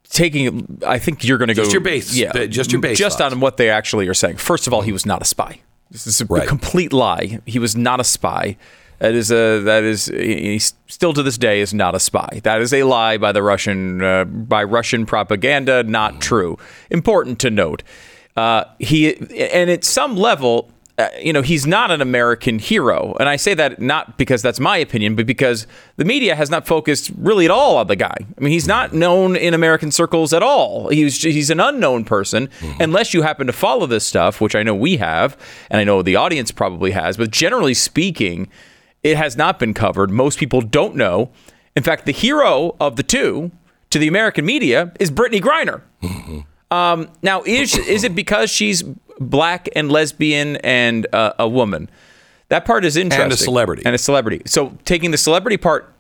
taking, 0.09 0.79
I 0.85 0.99
think 0.99 1.23
you're 1.23 1.37
going 1.37 1.49
to 1.49 1.53
go 1.53 1.63
Just 1.63 1.73
your 1.73 1.81
base- 1.81 2.15
yeah, 2.15 2.45
just 2.47 2.71
your 2.71 2.81
base 2.81 2.97
just 2.97 3.17
thoughts. 3.19 3.33
on 3.33 3.39
what 3.39 3.57
they 3.57 3.69
actually 3.69 4.07
are 4.07 4.13
saying. 4.13 4.37
First 4.37 4.67
of 4.67 4.73
all, 4.73 4.81
he 4.81 4.91
was 4.91 5.05
not 5.05 5.21
a 5.21 5.25
spy. 5.25 5.61
This 5.91 6.05
is 6.07 6.21
a 6.21 6.25
Right. 6.25 6.47
complete 6.47 6.93
lie. 6.93 7.39
He 7.45 7.59
was 7.59 7.75
not 7.75 7.99
a 7.99 8.03
spy. 8.03 8.57
That 8.99 9.13
is 9.13 9.31
a 9.31 9.59
that 9.61 9.83
is 9.83 10.07
he 10.07 10.59
still 10.59 11.13
to 11.13 11.23
this 11.23 11.37
day 11.37 11.61
is 11.61 11.73
not 11.73 11.95
a 11.95 11.99
spy. 11.99 12.41
That 12.43 12.59
is 12.61 12.73
a 12.73 12.83
lie 12.83 13.17
by 13.17 13.31
the 13.31 13.41
Russian 13.41 14.03
uh, 14.03 14.25
by 14.25 14.63
Russian 14.65 15.05
propaganda. 15.05 15.83
Not 15.83 16.19
true. 16.19 16.57
Important 16.91 17.39
to 17.39 17.49
note. 17.49 17.81
Uh, 18.35 18.65
he 18.77 19.15
and 19.15 19.69
at 19.69 19.83
some 19.85 20.17
level, 20.17 20.69
uh, 20.99 21.07
you 21.17 21.31
know, 21.31 21.41
he's 21.41 21.65
not 21.65 21.91
an 21.91 22.01
American 22.01 22.59
hero, 22.59 23.15
and 23.21 23.29
I 23.29 23.37
say 23.37 23.53
that 23.53 23.81
not 23.81 24.17
because 24.17 24.41
that's 24.41 24.59
my 24.59 24.75
opinion, 24.75 25.15
but 25.15 25.25
because 25.25 25.65
the 25.95 26.03
media 26.03 26.35
has 26.35 26.49
not 26.49 26.67
focused 26.67 27.09
really 27.17 27.45
at 27.45 27.51
all 27.51 27.77
on 27.77 27.87
the 27.87 27.95
guy. 27.95 28.17
I 28.19 28.41
mean, 28.41 28.51
he's 28.51 28.67
not 28.67 28.93
known 28.93 29.37
in 29.37 29.53
American 29.53 29.91
circles 29.91 30.33
at 30.33 30.43
all. 30.43 30.89
He's 30.89 31.23
he's 31.23 31.49
an 31.49 31.61
unknown 31.61 32.03
person, 32.03 32.49
unless 32.81 33.13
you 33.13 33.21
happen 33.21 33.47
to 33.47 33.53
follow 33.53 33.85
this 33.85 34.05
stuff, 34.05 34.41
which 34.41 34.55
I 34.55 34.63
know 34.63 34.75
we 34.75 34.97
have, 34.97 35.37
and 35.71 35.79
I 35.79 35.85
know 35.85 36.01
the 36.01 36.17
audience 36.17 36.51
probably 36.51 36.91
has. 36.91 37.15
But 37.15 37.31
generally 37.31 37.73
speaking, 37.73 38.49
it 39.01 39.15
has 39.15 39.37
not 39.37 39.57
been 39.57 39.73
covered. 39.73 40.11
Most 40.11 40.37
people 40.37 40.59
don't 40.59 40.97
know. 40.97 41.31
In 41.77 41.83
fact, 41.83 42.07
the 42.07 42.11
hero 42.11 42.75
of 42.81 42.97
the 42.97 43.03
two 43.03 43.51
to 43.91 43.99
the 43.99 44.09
American 44.09 44.45
media 44.45 44.91
is 44.99 45.11
Brittney 45.11 45.39
Griner. 45.39 45.81
Um, 46.71 47.09
now, 47.21 47.41
is 47.43 47.77
is 47.77 48.03
it 48.03 48.13
because 48.13 48.49
she's 48.49 48.83
black 49.19 49.69
and 49.75 49.91
lesbian 49.91 50.57
and 50.57 51.07
uh, 51.13 51.33
a 51.39 51.47
woman? 51.47 51.89
That 52.49 52.65
part 52.65 52.83
is 52.83 52.97
interesting. 52.97 53.23
And 53.23 53.33
a 53.33 53.37
celebrity. 53.37 53.83
And 53.85 53.93
a 53.93 53.97
celebrity. 53.97 54.41
So 54.45 54.77
taking 54.85 55.11
the 55.11 55.17
celebrity 55.17 55.57
part 55.57 55.93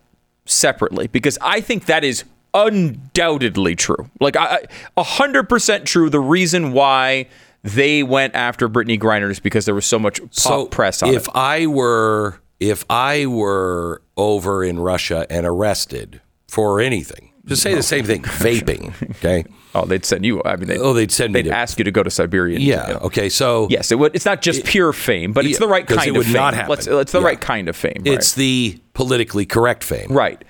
separately, 0.45 1.07
because 1.07 1.37
I 1.41 1.61
think 1.61 1.85
that 1.85 2.03
is 2.03 2.23
undoubtedly 2.53 3.75
true. 3.75 4.09
Like 4.19 4.35
I, 4.35 4.63
a 4.97 5.03
hundred 5.03 5.47
percent 5.47 5.85
true. 5.85 6.09
The 6.09 6.19
reason 6.19 6.71
why 6.73 7.27
they 7.63 8.03
went 8.03 8.35
after 8.35 8.67
Brittney 8.69 8.99
Griner 8.99 9.29
is 9.29 9.39
because 9.39 9.65
there 9.65 9.75
was 9.75 9.85
so 9.85 9.99
much 9.99 10.19
pop 10.37 10.71
press 10.71 11.03
on 11.03 11.09
it. 11.09 11.15
if 11.15 11.27
it. 11.27 11.35
I 11.35 11.67
were 11.67 12.39
if 12.59 12.85
I 12.89 13.25
were 13.25 14.01
over 14.17 14.63
in 14.63 14.79
Russia 14.79 15.25
and 15.29 15.45
arrested 15.45 16.21
for 16.47 16.79
anything, 16.79 17.31
just 17.45 17.61
say 17.61 17.75
the 17.75 17.83
same 17.83 18.05
thing, 18.05 18.21
vaping. 18.23 18.93
Okay. 19.17 19.45
Oh, 19.75 19.85
they'd 19.85 20.03
send 20.03 20.25
you. 20.25 20.41
I 20.43 20.55
mean, 20.55 20.67
they'd, 20.67 20.79
Oh, 20.79 20.93
they'd 20.93 21.11
send 21.11 21.31
me 21.33 21.41
they'd 21.43 21.49
to- 21.49 21.55
ask 21.55 21.77
you 21.77 21.83
to 21.85 21.91
go 21.91 22.01
to 22.01 22.09
Siberia. 22.09 22.55
and, 22.55 22.63
Yeah. 22.63 22.87
you 22.87 22.93
know. 22.95 22.99
Okay. 23.01 23.29
So 23.29 23.67
Yes, 23.69 23.91
it 23.91 23.99
would. 23.99 24.15
It's 24.15 24.25
not 24.25 24.41
just 24.41 24.65
pure 24.65 24.93
fame, 24.93 25.31
but 25.31 25.45
it's 25.45 25.53
Yeah, 25.53 25.59
the 25.59 25.67
right 25.67 25.85
kind 25.85 26.07
it 26.15 26.17
of 26.17 26.25
fame. 26.25 26.67
Let's, 26.67 26.87
it's 26.87 27.11
the 27.11 27.19
Yeah. 27.19 27.25
right 27.25 27.39
kind 27.39 27.69
of 27.69 27.75
fame. 27.75 28.01
it's 28.05 28.33
the 28.33 28.79
politically 28.93 29.45
correct 29.45 29.83
fame. 29.83 30.07
right. 30.09 30.33
right. 30.39 30.43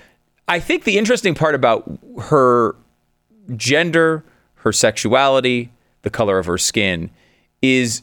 I 0.48 0.58
think 0.58 0.84
the 0.84 0.98
interesting 0.98 1.34
part 1.34 1.54
about 1.54 1.88
her 2.22 2.74
gender, 3.56 4.24
her 4.56 4.72
sexuality, 4.72 5.70
the 6.02 6.10
color 6.10 6.38
of 6.38 6.46
her 6.46 6.58
skin, 6.58 7.10
is 7.62 8.02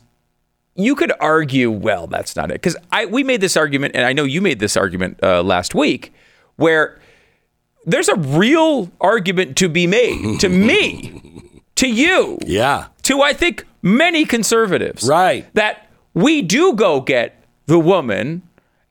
you 0.76 0.96
could 0.96 1.12
argue, 1.20 1.72
well, 1.72 2.08
that's 2.08 2.36
not 2.36 2.52
it, 2.52 2.54
because 2.56 2.78
I 2.92 3.06
we 3.06 3.24
made 3.24 3.42
this 3.42 3.58
argument, 3.58 3.96
and 3.96 4.06
I 4.06 4.14
know 4.14 4.24
you 4.24 4.42
made 4.42 4.60
this 4.60 4.78
argument 4.78 5.20
uh, 5.24 5.42
last 5.44 5.74
week, 5.76 6.14
where 6.58 7.00
there's 7.88 8.10
a 8.10 8.16
real 8.16 8.92
argument 9.02 9.58
to 9.58 9.68
be 9.70 9.88
made 9.88 10.40
to 10.42 10.50
me, 10.70 11.62
to 11.76 11.88
you, 11.90 12.38
Yeah. 12.46 12.88
to 13.04 13.22
I 13.24 13.34
think 13.34 13.66
many 13.82 14.26
conservatives. 14.26 15.08
Right. 15.08 15.52
That 15.56 15.90
we 16.14 16.42
do 16.44 16.74
go 16.74 17.02
get 17.02 17.44
the 17.66 17.80
woman 17.80 18.44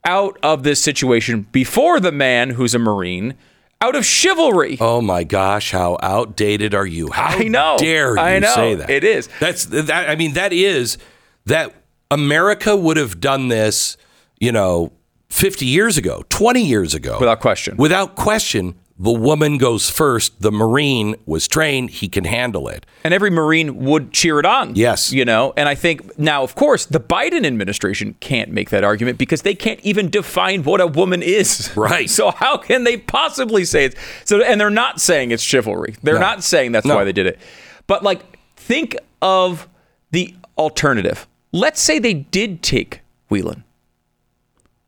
out 0.04 0.38
of 0.42 0.62
this 0.62 0.80
situation 0.82 1.46
before 1.52 2.00
the 2.00 2.12
man 2.12 2.50
who's 2.50 2.74
a 2.74 2.78
Marine 2.78 3.34
out 3.80 3.94
of 3.94 4.06
chivalry. 4.06 4.78
Oh 4.80 5.00
my 5.02 5.24
gosh, 5.24 5.72
how 5.72 5.98
outdated 6.02 6.74
are 6.74 6.86
you? 6.86 7.10
How 7.10 7.36
I 7.38 7.44
know. 7.48 7.76
dare 7.78 8.14
you 8.14 8.18
I 8.20 8.38
know. 8.38 8.54
say 8.54 8.74
that? 8.76 8.88
It 8.88 9.04
is. 9.04 9.28
That's 9.40 9.66
that. 9.66 10.08
I 10.08 10.16
mean, 10.16 10.32
that 10.34 10.52
is 10.52 10.96
that 11.44 11.74
America 12.10 12.74
would 12.76 12.96
have 12.96 13.20
done 13.20 13.48
this. 13.48 13.96
You 14.38 14.52
know, 14.52 14.92
fifty 15.28 15.66
years 15.66 15.96
ago, 15.98 16.22
twenty 16.28 16.62
years 16.64 16.94
ago, 16.94 17.18
Without 17.18 17.40
question. 17.40 17.76
Without 17.76 18.14
question, 18.16 18.74
the 18.98 19.12
woman 19.12 19.58
goes 19.58 19.90
first. 19.90 20.40
The 20.40 20.50
Marine 20.50 21.16
was 21.26 21.46
trained; 21.46 21.90
he 21.90 22.08
can 22.08 22.24
handle 22.24 22.66
it. 22.68 22.86
and 23.04 23.12
every 23.12 23.30
Marine 23.30 23.76
would 23.84 24.12
cheer 24.12 24.38
it 24.40 24.46
on. 24.46 24.74
Yes. 24.74 25.12
You 25.12 25.24
know, 25.24 25.52
and 25.56 25.68
I 25.68 25.74
think 25.74 26.18
now, 26.18 26.42
of 26.42 26.54
course, 26.54 26.86
the 26.86 26.98
Biden 27.00 27.44
administration 27.46 28.14
can't 28.20 28.50
make 28.50 28.70
that 28.70 28.84
argument 28.84 29.18
because 29.18 29.42
they 29.42 29.54
can't 29.54 29.80
even 29.80 30.08
define 30.10 30.62
what 30.64 30.80
a 30.80 30.86
woman 30.86 31.22
is. 31.22 31.70
Right. 31.76 32.08
So 32.16 32.30
how 32.30 32.56
can 32.56 32.84
they 32.84 32.96
possibly 32.96 33.64
say 33.66 33.84
it's 33.86 33.96
so? 34.24 34.40
And 34.42 34.58
they're 34.60 34.70
not 34.70 35.00
saying 35.00 35.30
it's 35.30 35.42
chivalry. 35.42 35.94
They're 36.02 36.14
No. 36.14 36.20
not 36.20 36.42
saying 36.42 36.72
that's 36.72 36.86
No. 36.86 36.96
why 36.96 37.04
they 37.04 37.12
did 37.12 37.26
it. 37.26 37.38
But 37.86 38.02
like, 38.02 38.22
think 38.56 38.96
of 39.20 39.68
the 40.12 40.34
alternative. 40.56 41.26
Let's 41.52 41.80
say 41.80 41.98
they 41.98 42.14
did 42.14 42.62
take 42.62 43.00
Whelan. 43.28 43.64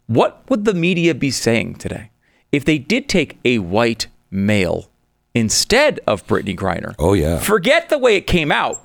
What 0.06 0.42
would 0.48 0.64
the 0.64 0.74
media 0.74 1.14
be 1.14 1.30
saying 1.30 1.74
today 1.76 2.10
if 2.52 2.64
they 2.64 2.78
did 2.78 3.08
take 3.08 3.38
a 3.44 3.58
white 3.58 4.06
male 4.30 4.90
instead 5.34 6.00
of 6.06 6.26
Brittney 6.26 6.56
Griner? 6.56 6.94
Oh, 6.98 7.12
yeah. 7.12 7.38
Forget 7.38 7.88
the 7.88 7.98
way 7.98 8.16
it 8.16 8.26
came 8.26 8.50
out. 8.52 8.80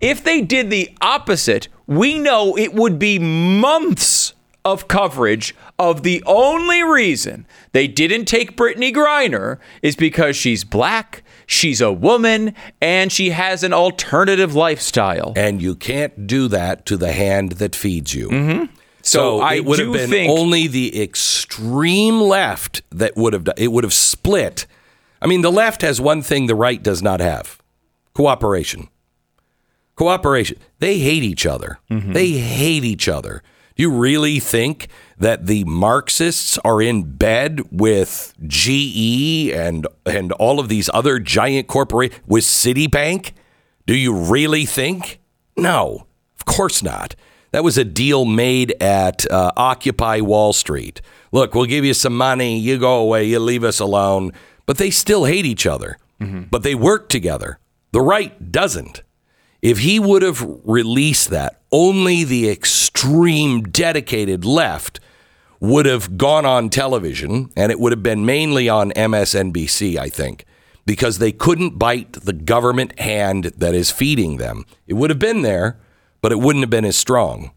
If 0.00 0.22
they 0.22 0.40
did 0.42 0.70
the 0.70 0.96
opposite, 1.00 1.68
we 1.86 2.18
know 2.18 2.56
it 2.56 2.72
would 2.74 2.98
be 2.98 3.18
months 3.18 4.32
of 4.64 4.86
coverage 4.86 5.54
of 5.78 6.02
the 6.02 6.22
only 6.26 6.82
reason 6.82 7.46
they 7.72 7.88
didn't 7.88 8.26
take 8.26 8.56
Brittney 8.56 8.92
Griner 8.92 9.58
is 9.82 9.96
because 9.96 10.36
she's 10.36 10.62
black, 10.62 11.22
she's 11.46 11.80
a 11.80 11.92
woman, 11.92 12.54
and 12.80 13.10
she 13.10 13.30
has 13.30 13.62
an 13.64 13.72
alternative 13.72 14.54
lifestyle. 14.54 15.32
And 15.36 15.62
you 15.62 15.74
can't 15.74 16.26
do 16.26 16.48
that 16.48 16.84
to 16.86 16.96
the 16.96 17.12
hand 17.12 17.52
that 17.52 17.74
feeds 17.74 18.14
you. 18.14 18.28
Mm-hmm. 18.28 18.74
So 19.02 19.40
I 19.40 19.54
it 19.54 19.64
would 19.64 19.78
have 19.78 19.92
been 19.92 20.10
think- 20.10 20.30
only 20.38 20.66
the 20.66 21.00
extreme 21.02 22.20
left 22.20 22.82
that 22.90 23.16
would 23.16 23.32
have 23.32 23.44
done. 23.44 23.54
It 23.56 23.68
would 23.72 23.84
have 23.84 23.94
split. 23.94 24.66
I 25.20 25.26
mean, 25.26 25.42
the 25.42 25.52
left 25.52 25.82
has 25.82 26.00
one 26.00 26.22
thing 26.22 26.46
the 26.46 26.54
right 26.54 26.82
does 26.82 27.02
not 27.02 27.20
have: 27.20 27.58
cooperation. 28.14 28.88
Cooperation. 29.96 30.58
They 30.78 30.98
hate 30.98 31.22
each 31.24 31.44
other. 31.46 31.78
Mm-hmm. 31.90 32.12
They 32.12 32.30
hate 32.32 32.84
each 32.84 33.08
other. 33.08 33.42
Do 33.74 33.82
you 33.82 33.90
really 33.90 34.38
think 34.40 34.88
that 35.18 35.46
the 35.46 35.64
Marxists 35.64 36.58
are 36.64 36.80
in 36.82 37.02
bed 37.02 37.62
with 37.72 38.34
GE 38.46 39.50
and 39.52 39.86
and 40.06 40.32
all 40.32 40.60
of 40.60 40.68
these 40.68 40.90
other 40.92 41.18
giant 41.18 41.66
corporations 41.68 42.20
with 42.26 42.44
Citibank? 42.44 43.32
Do 43.86 43.94
you 43.94 44.12
really 44.14 44.66
think? 44.66 45.20
No, 45.56 46.06
of 46.36 46.44
course 46.44 46.82
not. 46.82 47.14
That 47.50 47.64
was 47.64 47.78
a 47.78 47.84
deal 47.84 48.24
made 48.24 48.74
at 48.80 49.30
uh, 49.30 49.52
Occupy 49.56 50.20
Wall 50.20 50.52
Street. 50.52 51.00
Look, 51.32 51.54
we'll 51.54 51.66
give 51.66 51.84
you 51.84 51.94
some 51.94 52.16
money. 52.16 52.58
You 52.58 52.78
go 52.78 52.98
away. 53.00 53.24
You 53.24 53.38
leave 53.38 53.64
us 53.64 53.80
alone. 53.80 54.32
But 54.66 54.78
they 54.78 54.90
still 54.90 55.24
hate 55.24 55.46
each 55.46 55.66
other. 55.66 55.96
But 56.50 56.62
they 56.62 56.74
work 56.74 57.08
together. 57.08 57.58
The 57.92 58.00
right 58.00 58.50
doesn't. 58.52 59.02
If 59.62 59.78
he 59.78 59.98
would 59.98 60.22
have 60.22 60.44
released 60.64 61.30
that, 61.30 61.60
only 61.72 62.24
the 62.24 62.48
extreme 62.50 63.62
dedicated 63.62 64.44
left 64.44 65.00
would 65.60 65.86
have 65.86 66.16
gone 66.16 66.44
on 66.46 66.70
television, 66.70 67.50
and 67.56 67.72
it 67.72 67.80
would 67.80 67.92
have 67.92 68.02
been 68.02 68.24
mainly 68.24 68.68
on 68.68 68.92
MSNBC, 68.92 69.96
I 69.96 70.08
think, 70.08 70.44
because 70.86 71.18
they 71.18 71.32
couldn't 71.32 71.78
bite 71.78 72.12
the 72.12 72.32
government 72.32 72.98
hand 73.00 73.44
that 73.56 73.74
is 73.74 73.90
feeding 73.90 74.36
them. 74.36 74.64
It 74.86 74.94
would 74.94 75.10
have 75.10 75.18
been 75.18 75.42
there, 75.42 75.78
but 76.20 76.32
it 76.32 76.38
wouldn't 76.38 76.62
have 76.62 76.70
been 76.70 76.84
as 76.84 76.96
strong. 76.96 77.52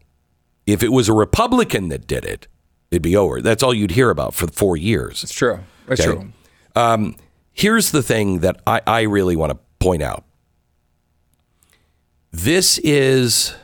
If 0.66 0.82
it 0.82 0.90
was 0.92 1.08
a 1.08 1.12
Republican 1.12 1.88
that 1.88 2.06
did 2.06 2.24
it, 2.24 2.46
it'd 2.90 3.02
be 3.02 3.16
over. 3.16 3.40
That's 3.42 3.62
all 3.62 3.74
you'd 3.74 3.90
hear 3.92 4.10
about 4.10 4.34
for 4.34 4.46
four 4.46 4.76
years. 4.76 5.22
It's 5.24 5.32
true. 5.34 5.60
It's 5.88 6.00
Okay. 6.00 6.10
true. 6.12 6.32
Um, 6.76 7.16
here's 7.52 7.90
the 7.90 8.02
thing 8.02 8.38
that 8.40 8.60
I, 8.66 8.80
I 8.86 9.00
really 9.02 9.36
want 9.36 9.50
to 9.52 9.58
point 9.80 10.02
out. 10.02 10.24
This 12.30 12.78
is 12.78 13.54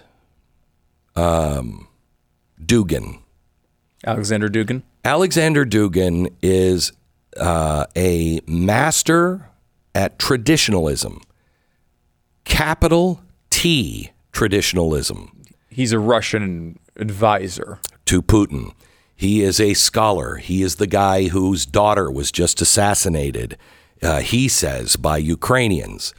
um, 1.17 1.89
Dugin. 2.63 3.21
Alexander 4.07 4.49
Dugin. 4.49 4.83
Alexander 5.05 5.65
Dugin 5.65 6.33
is 6.43 6.93
uh, 7.39 7.87
a 7.97 8.41
master 8.47 9.49
at 9.95 10.19
traditionalism, 10.19 11.23
capital 12.45 13.23
T 13.51 14.11
traditionalism 14.38 15.20
He's 15.79 15.92
a 15.92 15.98
Russian 15.98 16.79
advisor. 16.96 17.79
to 18.07 18.20
Putin. 18.20 18.72
He 19.14 19.42
is 19.42 19.61
a 19.61 19.74
scholar. 19.74 20.37
He 20.37 20.62
is 20.62 20.77
the 20.77 20.87
guy 20.87 21.29
whose 21.29 21.66
daughter 21.66 22.11
was 22.11 22.33
just 22.33 22.61
assassinated, 22.61 23.57
uh, 24.03 24.20
he 24.20 24.48
says, 24.48 24.96
by 24.96 25.18
Ukrainians. 25.18 26.14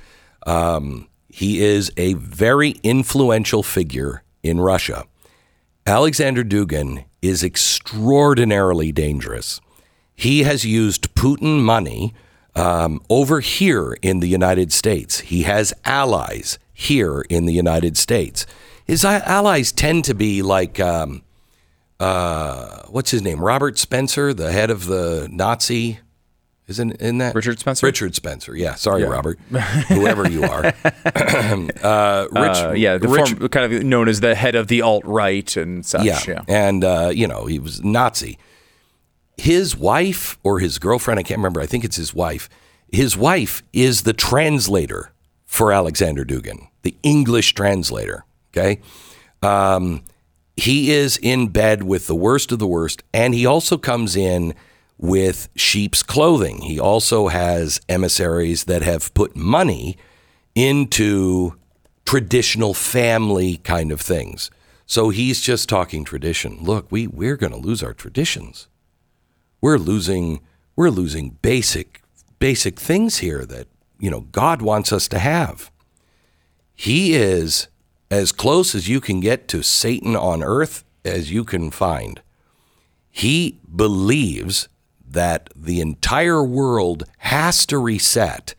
Um, 0.46 1.08
he 1.30 1.62
is 1.62 1.92
a 1.98 2.14
very 2.14 2.72
influential 2.84 3.64
figure 3.64 4.24
in 4.44 4.60
Russia. 4.60 5.06
Alexander 5.86 6.44
Dugin 6.44 7.06
is 7.22 7.44
extraordinarily 7.44 8.92
dangerous. 8.92 9.60
He 10.16 10.44
has 10.44 10.66
used 10.66 11.14
Putin 11.16 11.62
money 11.62 12.14
um, 12.56 13.02
over 13.10 13.40
here 13.40 13.98
in 14.02 14.20
the 14.20 14.28
United 14.28 14.72
States. 14.72 15.20
He 15.20 15.44
has 15.44 15.74
allies 15.86 16.60
here 16.80 17.26
in 17.30 17.46
the 17.46 17.52
United 17.54 17.98
States. 17.98 18.46
His 18.86 19.04
allies 19.04 19.72
tend 19.74 20.06
to 20.06 20.14
be 20.14 20.42
like, 20.42 20.80
um, 20.80 21.24
uh, 22.00 22.84
what's 22.88 23.12
his 23.12 23.22
name? 23.22 23.42
Robert 23.42 23.78
Spencer, 23.78 24.34
the 24.34 24.52
head 24.54 24.70
of 24.70 24.86
the 24.86 25.28
Nazi. 25.30 26.00
Isn't 26.68 26.94
in 27.02 27.18
that 27.18 27.36
Richard 27.36 27.60
Spencer? 27.60 27.86
Richard 27.86 28.16
Spencer. 28.16 28.56
Yeah, 28.56 28.76
sorry, 28.76 29.04
Robert. 29.04 29.40
Whoever 29.90 30.30
you 30.30 30.44
are. 30.44 30.66
uh, 30.86 32.28
Rich, 32.32 32.58
Uh, 32.58 32.74
yeah, 32.78 32.98
the 32.98 33.08
Rich, 33.10 33.32
form, 33.32 33.50
kind 33.50 33.74
of 33.74 33.84
known 33.84 34.08
as 34.08 34.22
the 34.22 34.36
head 34.36 34.56
of 34.56 34.68
the 34.68 34.82
alt 34.82 35.04
right 35.04 35.58
and 35.58 35.86
such. 35.86 36.06
yeah. 36.06 36.20
Yeah. 36.28 36.44
And, 36.48 36.84
uh, 36.84 37.12
you 37.14 37.28
know, 37.28 37.46
he 37.48 37.60
was 37.60 37.84
Nazi. 37.84 38.38
His 39.36 39.76
wife 39.76 40.38
or 40.44 40.60
his 40.60 40.80
girlfriend, 40.80 41.20
I 41.20 41.24
can't 41.24 41.40
remember, 41.40 41.60
I 41.60 41.66
think 41.66 41.84
it's 41.84 41.96
his 41.98 42.14
wife. 42.14 42.48
His 42.92 43.18
wife 43.18 43.64
is 43.74 44.04
the 44.04 44.14
translator 44.14 45.12
for 45.46 45.74
Alexander 45.74 46.24
Dugin, 46.24 46.68
the 46.82 46.96
English 47.04 47.54
translator. 47.54 48.26
Okay. 48.52 48.82
Um, 49.42 50.04
he 50.56 50.92
is 50.92 51.18
in 51.18 51.48
bed 51.48 51.84
with 51.84 52.08
the 52.08 52.16
worst 52.16 52.52
of 52.52 52.60
the 52.60 52.68
worst. 52.68 53.04
And 53.14 53.34
he 53.34 53.46
also 53.46 53.78
comes 53.78 54.16
in 54.16 54.54
with 54.98 55.48
sheep's 55.56 56.04
clothing. 56.04 56.62
He 56.62 56.80
also 56.80 57.30
has 57.30 57.80
emissaries 57.88 58.66
that 58.66 58.82
have 58.82 59.14
put 59.14 59.36
money 59.36 59.98
into 60.56 61.54
traditional 62.06 62.74
family 62.74 63.58
kind 63.58 63.92
of 63.92 64.02
things. 64.02 64.52
So 64.86 65.10
he's 65.10 65.40
just 65.40 65.70
talking 65.70 66.04
tradition. 66.04 66.58
Look, 66.62 66.92
we 66.92 67.08
we're 67.08 67.38
going 67.38 67.54
to 67.54 67.60
lose 67.60 67.82
our 67.82 67.94
traditions. 67.94 68.68
We're 69.62 69.78
losing 69.78 70.42
we're 70.76 70.90
losing 70.90 71.38
basic 71.42 72.02
basic 72.40 72.80
things 72.80 73.20
here 73.20 73.46
that, 73.46 73.68
you 74.00 74.10
know, 74.10 74.22
God 74.22 74.62
wants 74.62 74.92
us 74.92 75.08
to 75.10 75.20
have. 75.20 75.72
He 76.82 77.14
is 77.14 77.68
as 78.10 78.32
close 78.32 78.74
as 78.74 78.88
you 78.88 79.02
can 79.02 79.20
get 79.20 79.50
to 79.50 79.62
Satan 79.62 80.16
on 80.16 80.42
earth 80.42 80.86
as 81.04 81.30
you 81.30 81.44
can 81.44 81.72
find. 81.72 82.22
He 83.12 83.60
believes 83.76 84.70
that 85.06 85.50
the 85.54 85.82
entire 85.82 86.42
world 86.42 87.04
has 87.18 87.66
to 87.66 87.78
reset. 87.78 88.56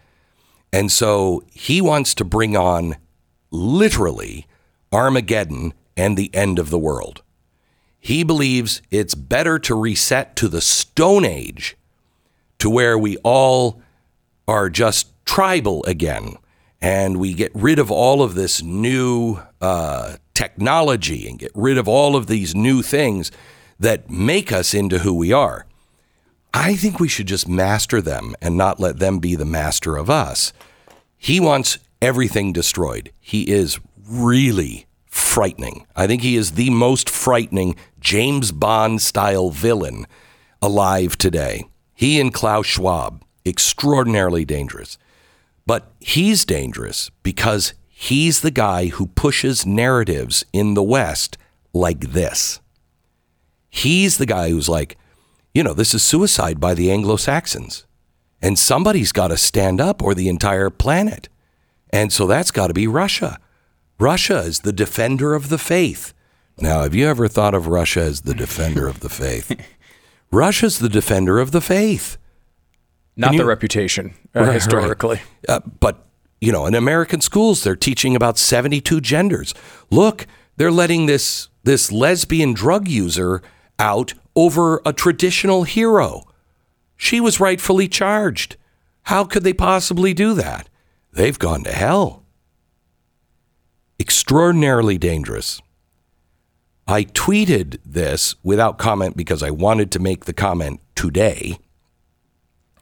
And 0.71 0.93
so 0.93 1.45
he 1.51 1.81
wants 1.81 2.15
to 2.17 2.25
bring 2.27 2.59
on 2.59 2.97
literally 3.51 4.47
Armageddon 4.93 5.73
and 5.97 6.19
the 6.19 6.31
end 6.35 6.59
of 6.59 6.69
the 6.69 6.79
world. 6.79 7.23
He 7.99 8.23
believes 8.23 8.83
it's 8.91 9.15
better 9.15 9.59
to 9.61 9.75
reset 9.75 10.37
to 10.37 10.49
the 10.49 10.61
Stone 10.61 11.25
Age 11.25 11.75
to 12.59 12.69
where 12.69 12.99
we 12.99 13.17
all 13.25 13.81
are 14.47 14.69
just 14.69 15.11
tribal 15.25 15.83
again 15.87 16.37
and 16.81 17.19
we 17.19 17.35
get 17.35 17.53
rid 17.55 17.79
of 17.79 17.91
all 17.91 18.23
of 18.23 18.35
this 18.35 18.63
new 18.63 19.39
uh, 19.61 20.17
technology 20.35 21.29
and 21.29 21.39
get 21.39 21.53
rid 21.55 21.77
of 21.77 21.87
all 21.87 22.17
of 22.17 22.27
these 22.27 22.55
new 22.55 22.83
things 22.83 23.31
that 23.79 24.11
make 24.11 24.53
us 24.53 24.75
into 24.75 25.01
who 25.01 25.15
we 25.15 25.33
are. 25.33 25.67
I 26.53 26.75
think 26.75 26.99
we 26.99 27.09
should 27.09 27.27
just 27.27 27.49
master 27.49 28.01
them 28.01 28.35
and 28.41 28.57
not 28.57 28.81
let 28.81 28.99
them 28.99 29.19
be 29.19 29.37
the 29.37 29.45
master 29.45 29.97
of 29.97 30.11
us. 30.11 30.53
He 31.17 31.39
wants 31.39 31.79
everything 32.03 32.53
destroyed. 32.53 33.13
He 33.21 33.51
is 33.51 33.79
really 34.09 34.87
frightening. 35.07 35.87
I 35.95 36.07
think 36.07 36.23
he 36.23 36.37
is 36.37 36.53
the 36.53 36.71
most 36.71 37.09
frightening 37.09 37.77
James 38.01 38.53
Bond 38.53 39.03
style 39.03 39.51
villain 39.51 40.07
alive 40.63 41.17
today. 41.19 41.67
He 41.95 42.21
and 42.21 42.33
Klaus 42.33 42.67
Schwab, 42.67 43.23
extraordinarily 43.45 44.45
dangerous. 44.45 44.99
But 45.71 45.93
he's 46.01 46.45
dangerous 46.45 47.13
because 47.23 47.75
he's 47.87 48.41
the 48.41 48.51
guy 48.51 48.89
who 48.89 49.07
pushes 49.07 49.65
narratives 49.65 50.45
in 50.53 50.75
the 50.75 50.83
West 50.83 51.39
like 51.73 52.11
this. 52.11 52.59
He's 53.69 54.19
the 54.19 54.27
guy 54.27 54.51
who's 54.51 54.69
like, 54.69 54.99
you 55.55 55.63
know, 55.63 55.73
this 55.73 55.95
is 55.95 56.03
suicide 56.03 56.59
by 56.59 56.75
the 56.75 56.91
Anglo 56.91 57.15
Saxons. 57.15 57.87
And 58.43 58.59
somebody's 58.59 59.13
got 59.13 59.29
to 59.29 59.37
stand 59.37 59.81
up 59.81 60.03
or 60.03 60.13
the 60.13 60.29
entire 60.29 60.71
planet. 60.71 61.29
And 61.91 62.13
so 62.13 62.27
that's 62.27 62.51
got 62.51 62.67
to 62.67 62.75
be 62.75 62.89
Russia. 62.89 63.39
Russia 63.97 64.39
is 64.39 64.63
the 64.63 64.73
defender 64.73 65.35
of 65.35 65.51
the 65.51 65.59
faith. 65.59 66.13
Now, 66.59 66.83
have 66.83 66.97
you 66.97 67.07
ever 67.07 67.29
thought 67.29 67.55
of 67.55 67.69
Russia 67.69 68.01
as 68.01 68.23
the 68.23 68.35
defender 68.35 68.89
of 68.89 68.99
the 68.99 69.09
faith? 69.09 69.55
Russia's 70.33 70.81
the 70.81 70.89
defender 70.89 71.39
of 71.39 71.53
the 71.53 71.61
faith. 71.61 72.19
Not 73.17 73.33
you- 73.33 73.39
the 73.39 73.45
reputation 73.47 74.15
uh, 74.35 74.41
Right, 74.41 74.47
right. 74.47 74.55
historically. 74.55 75.21
Uh, 75.49 75.61
but, 75.81 76.07
you 76.41 76.53
know, 76.53 76.67
in 76.67 76.75
American 76.75 77.21
schools, 77.21 77.63
they're 77.65 77.77
teaching 77.77 78.15
about 78.17 78.39
72 78.39 79.01
genders. 79.01 79.55
Look, 79.91 80.27
they're 80.57 80.71
letting 80.71 81.07
this, 81.07 81.49
this 81.65 81.91
lesbian 81.93 82.53
drug 82.55 82.89
user 82.89 83.43
out 83.79 84.15
over 84.37 84.81
a 84.87 84.93
traditional 84.93 85.65
hero. 85.65 86.23
She 86.97 87.21
was 87.21 87.41
rightfully 87.41 87.89
charged. 87.89 88.57
How 89.05 89.25
could 89.25 89.43
they 89.43 89.55
possibly 89.55 90.15
do 90.15 90.35
that? 90.35 90.69
They've 91.13 91.39
gone 91.39 91.65
to 91.65 91.73
hell. 91.73 92.25
Extraordinarily 93.99 94.99
dangerous. 94.99 95.61
I 96.87 97.05
tweeted 97.05 97.79
this 97.85 98.35
without 98.43 98.79
comment 98.79 99.17
because 99.17 99.43
I 99.43 99.51
wanted 99.51 99.91
to 99.93 99.99
make 99.99 100.25
the 100.25 100.33
comment 100.33 100.81
today 100.95 101.59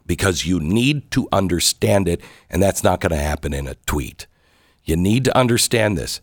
because 0.09 0.43
you 0.43 0.59
need 0.59 1.11
to 1.11 1.27
understand 1.31 2.07
it, 2.07 2.19
and 2.49 2.63
that's 2.63 2.83
not 2.83 2.99
going 2.99 3.11
to 3.11 3.15
happen 3.15 3.53
in 3.53 3.67
a 3.67 3.75
tweet. 3.85 4.25
You 4.83 4.95
need 4.97 5.23
to 5.25 5.37
understand 5.37 5.99
this. 5.99 6.19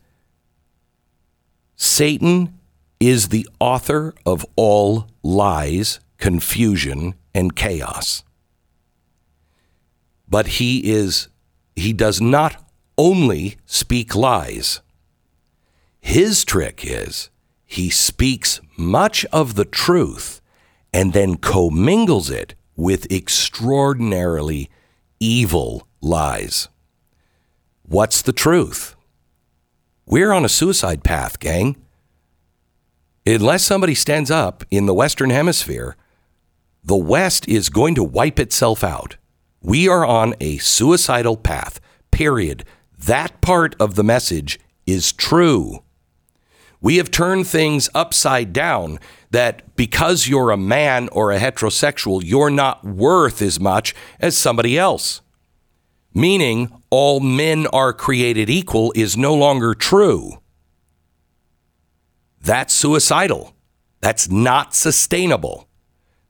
Satan 1.76 2.58
is 2.98 3.28
the 3.28 3.48
author 3.60 4.12
of 4.26 4.44
all 4.56 5.06
lies, 5.22 6.00
confusion, 6.18 7.14
and 7.32 7.54
chaos. 7.54 8.24
But 10.28 10.48
he 10.58 10.90
is 10.90 11.28
he 11.76 11.92
does 11.92 12.20
not 12.20 12.68
only 12.98 13.56
speak 13.66 14.16
lies. 14.16 14.80
His 16.00 16.44
trick 16.44 16.80
is 16.82 17.30
he 17.64 17.90
speaks 17.90 18.60
much 18.76 19.24
of 19.26 19.54
the 19.54 19.64
truth 19.64 20.40
and 20.92 21.12
then 21.12 21.36
commingles 21.36 22.30
it 22.30 22.56
with 22.76 23.10
extraordinarily 23.10 24.70
evil 25.18 25.86
lies. 26.00 26.68
What's 27.82 28.22
the 28.22 28.32
truth? 28.32 28.94
We're 30.04 30.32
on 30.32 30.44
a 30.44 30.48
suicide 30.48 31.02
path, 31.02 31.40
gang. 31.40 31.76
Unless 33.26 33.64
somebody 33.64 33.94
stands 33.94 34.30
up 34.30 34.64
in 34.70 34.86
the 34.86 34.94
Western 34.94 35.30
Hemisphere, 35.30 35.96
the 36.84 36.96
West 36.96 37.48
is 37.48 37.70
going 37.70 37.96
to 37.96 38.04
wipe 38.04 38.38
itself 38.38 38.84
out. 38.84 39.16
We 39.60 39.88
are 39.88 40.06
on 40.06 40.34
a 40.40 40.58
suicidal 40.58 41.36
path, 41.36 41.80
period. 42.12 42.64
That 42.96 43.40
part 43.40 43.74
of 43.80 43.96
the 43.96 44.04
message 44.04 44.60
is 44.86 45.12
true. 45.12 45.82
We 46.80 46.96
have 46.98 47.10
turned 47.10 47.46
things 47.46 47.88
upside 47.94 48.52
down 48.52 48.98
that 49.30 49.76
because 49.76 50.28
you're 50.28 50.50
a 50.50 50.56
man 50.56 51.08
or 51.10 51.32
a 51.32 51.38
heterosexual, 51.38 52.22
you're 52.24 52.50
not 52.50 52.84
worth 52.84 53.42
as 53.42 53.58
much 53.58 53.94
as 54.20 54.36
somebody 54.36 54.78
else. 54.78 55.20
Meaning, 56.14 56.72
all 56.90 57.20
men 57.20 57.66
are 57.68 57.92
created 57.92 58.48
equal 58.48 58.92
is 58.94 59.16
no 59.16 59.34
longer 59.34 59.74
true. 59.74 60.40
That's 62.40 62.72
suicidal. 62.72 63.54
That's 64.00 64.30
not 64.30 64.74
sustainable. 64.74 65.68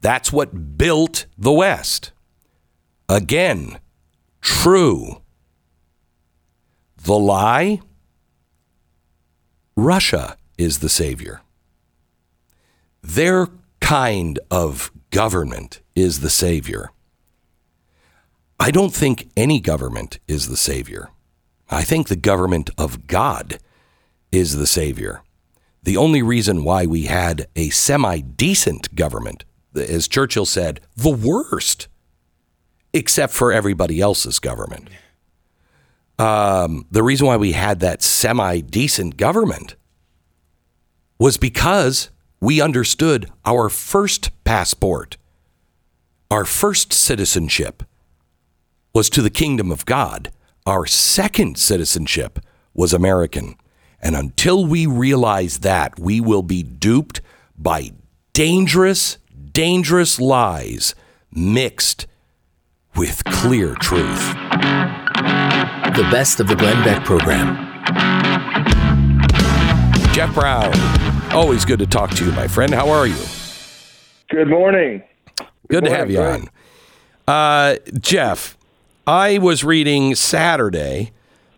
That's 0.00 0.32
what 0.32 0.78
built 0.78 1.26
the 1.36 1.52
West. 1.52 2.12
Again, 3.08 3.78
true. 4.40 5.22
The 7.04 7.18
lie 7.18 7.80
Russia 9.76 10.38
is 10.56 10.78
the 10.78 10.88
savior. 10.88 11.42
Their 13.02 13.48
kind 13.80 14.38
of 14.50 14.90
government 15.10 15.82
is 15.94 16.20
the 16.20 16.30
savior. 16.30 16.90
I 18.58 18.70
don't 18.70 18.94
think 18.94 19.28
any 19.36 19.60
government 19.60 20.18
is 20.26 20.48
the 20.48 20.56
savior. 20.56 21.10
I 21.70 21.82
think 21.82 22.08
the 22.08 22.16
government 22.16 22.70
of 22.78 23.06
God 23.06 23.58
is 24.32 24.56
the 24.56 24.66
savior. 24.66 25.22
The 25.82 25.98
only 25.98 26.22
reason 26.22 26.64
why 26.64 26.86
we 26.86 27.02
had 27.02 27.46
a 27.54 27.68
semi 27.68 28.20
decent 28.20 28.94
government, 28.94 29.44
as 29.74 30.08
Churchill 30.08 30.46
said, 30.46 30.80
the 30.96 31.10
worst, 31.10 31.88
except 32.94 33.34
for 33.34 33.52
everybody 33.52 34.00
else's 34.00 34.38
government. 34.38 34.88
Um, 36.18 36.86
the 36.90 37.02
reason 37.02 37.26
why 37.26 37.36
we 37.36 37.52
had 37.52 37.80
that 37.80 38.02
semi 38.02 38.60
decent 38.60 39.16
government 39.16 39.76
was 41.18 41.36
because 41.36 42.10
we 42.40 42.60
understood 42.60 43.30
our 43.44 43.68
first 43.68 44.30
passport, 44.44 45.16
our 46.30 46.44
first 46.44 46.92
citizenship 46.92 47.82
was 48.94 49.10
to 49.10 49.22
the 49.22 49.30
kingdom 49.30 49.70
of 49.70 49.84
God. 49.84 50.30
Our 50.66 50.86
second 50.86 51.58
citizenship 51.58 52.40
was 52.74 52.92
American. 52.92 53.56
And 54.00 54.16
until 54.16 54.66
we 54.66 54.86
realize 54.86 55.60
that, 55.60 55.98
we 55.98 56.20
will 56.20 56.42
be 56.42 56.62
duped 56.62 57.20
by 57.58 57.90
dangerous, 58.32 59.18
dangerous 59.52 60.20
lies 60.20 60.94
mixed 61.30 62.06
with 62.94 63.22
clear 63.24 63.74
truth. 63.74 64.34
The 65.96 66.02
best 66.10 66.40
of 66.40 66.46
the 66.46 66.54
Glenn 66.54 66.84
Beck 66.84 67.06
program. 67.06 67.56
Jeff 70.12 70.34
Brown, 70.34 70.74
always 71.32 71.64
good 71.64 71.78
to 71.78 71.86
talk 71.86 72.10
to 72.10 72.24
you, 72.26 72.32
my 72.32 72.46
friend. 72.46 72.74
How 72.74 72.90
are 72.90 73.06
you? 73.06 73.16
Good 74.28 74.48
morning. 74.48 75.02
Good, 75.68 75.84
to 75.84 75.90
have 75.90 76.10
you 76.10 76.20
on. 76.20 76.50
Uh, 77.26 77.76
Jeff, 77.98 78.58
I 79.06 79.38
was 79.38 79.64
reading 79.64 80.14
Saturday 80.14 81.12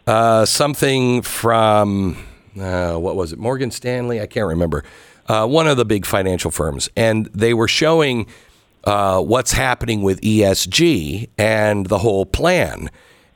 uh, 0.06 0.46
something 0.46 1.22
from, 1.22 2.16
uh, 2.60 2.94
what 2.94 3.16
was 3.16 3.32
it, 3.32 3.40
Morgan 3.40 3.72
Stanley? 3.72 4.20
I 4.20 4.26
can't 4.26 4.46
remember. 4.46 4.84
Uh, 5.26 5.48
one 5.48 5.66
of 5.66 5.76
the 5.76 5.84
big 5.84 6.06
financial 6.06 6.52
firms. 6.52 6.88
And 6.96 7.26
they 7.34 7.54
were 7.54 7.66
showing 7.66 8.28
uh, 8.84 9.20
what's 9.20 9.50
happening 9.50 10.02
with 10.02 10.20
ESG 10.20 11.28
and 11.36 11.86
the 11.86 11.98
whole 11.98 12.24
plan. 12.24 12.88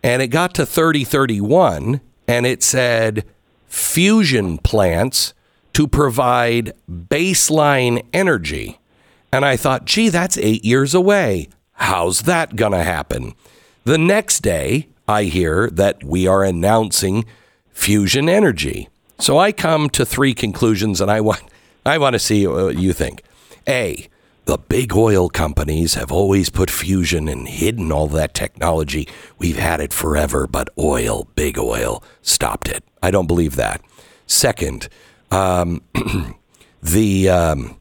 And 0.02 0.20
it 0.22 0.28
got 0.28 0.54
to 0.54 0.66
3031 0.66 2.00
and 2.26 2.46
it 2.46 2.62
said 2.62 3.24
fusion 3.66 4.58
plants 4.58 5.34
to 5.72 5.86
provide 5.88 6.72
baseline 6.90 8.04
energy. 8.12 8.78
And 9.32 9.44
I 9.44 9.56
thought, 9.56 9.86
gee, 9.86 10.08
that's 10.08 10.36
eight 10.36 10.64
years 10.64 10.94
away. 10.94 11.48
How's 11.72 12.22
that 12.22 12.56
going 12.56 12.72
to 12.72 12.82
happen? 12.82 13.34
The 13.84 13.98
next 13.98 14.40
day, 14.40 14.88
I 15.08 15.24
hear 15.24 15.68
that 15.70 16.04
we 16.04 16.26
are 16.26 16.44
announcing 16.44 17.24
fusion 17.70 18.28
energy. 18.28 18.88
So 19.18 19.38
I 19.38 19.52
come 19.52 19.88
to 19.90 20.04
three 20.04 20.34
conclusions 20.34 21.00
and 21.00 21.10
I 21.10 21.20
want, 21.20 21.42
I 21.86 21.98
want 21.98 22.14
to 22.14 22.18
see 22.18 22.46
what 22.46 22.76
you 22.76 22.92
think. 22.92 23.22
A, 23.68 24.08
the 24.44 24.58
big 24.58 24.94
oil 24.94 25.28
companies 25.28 25.94
have 25.94 26.10
always 26.10 26.50
put 26.50 26.70
fusion 26.70 27.28
and 27.28 27.46
hidden 27.46 27.92
all 27.92 28.08
that 28.08 28.34
technology. 28.34 29.08
We've 29.38 29.58
had 29.58 29.80
it 29.80 29.92
forever, 29.92 30.46
but 30.46 30.68
oil, 30.78 31.28
big 31.36 31.58
oil, 31.58 32.02
stopped 32.22 32.68
it. 32.68 32.82
I 33.02 33.10
don't 33.10 33.26
believe 33.26 33.56
that. 33.56 33.80
Second, 34.26 34.88
um, 35.30 35.82
the 36.82 37.28
um, 37.28 37.76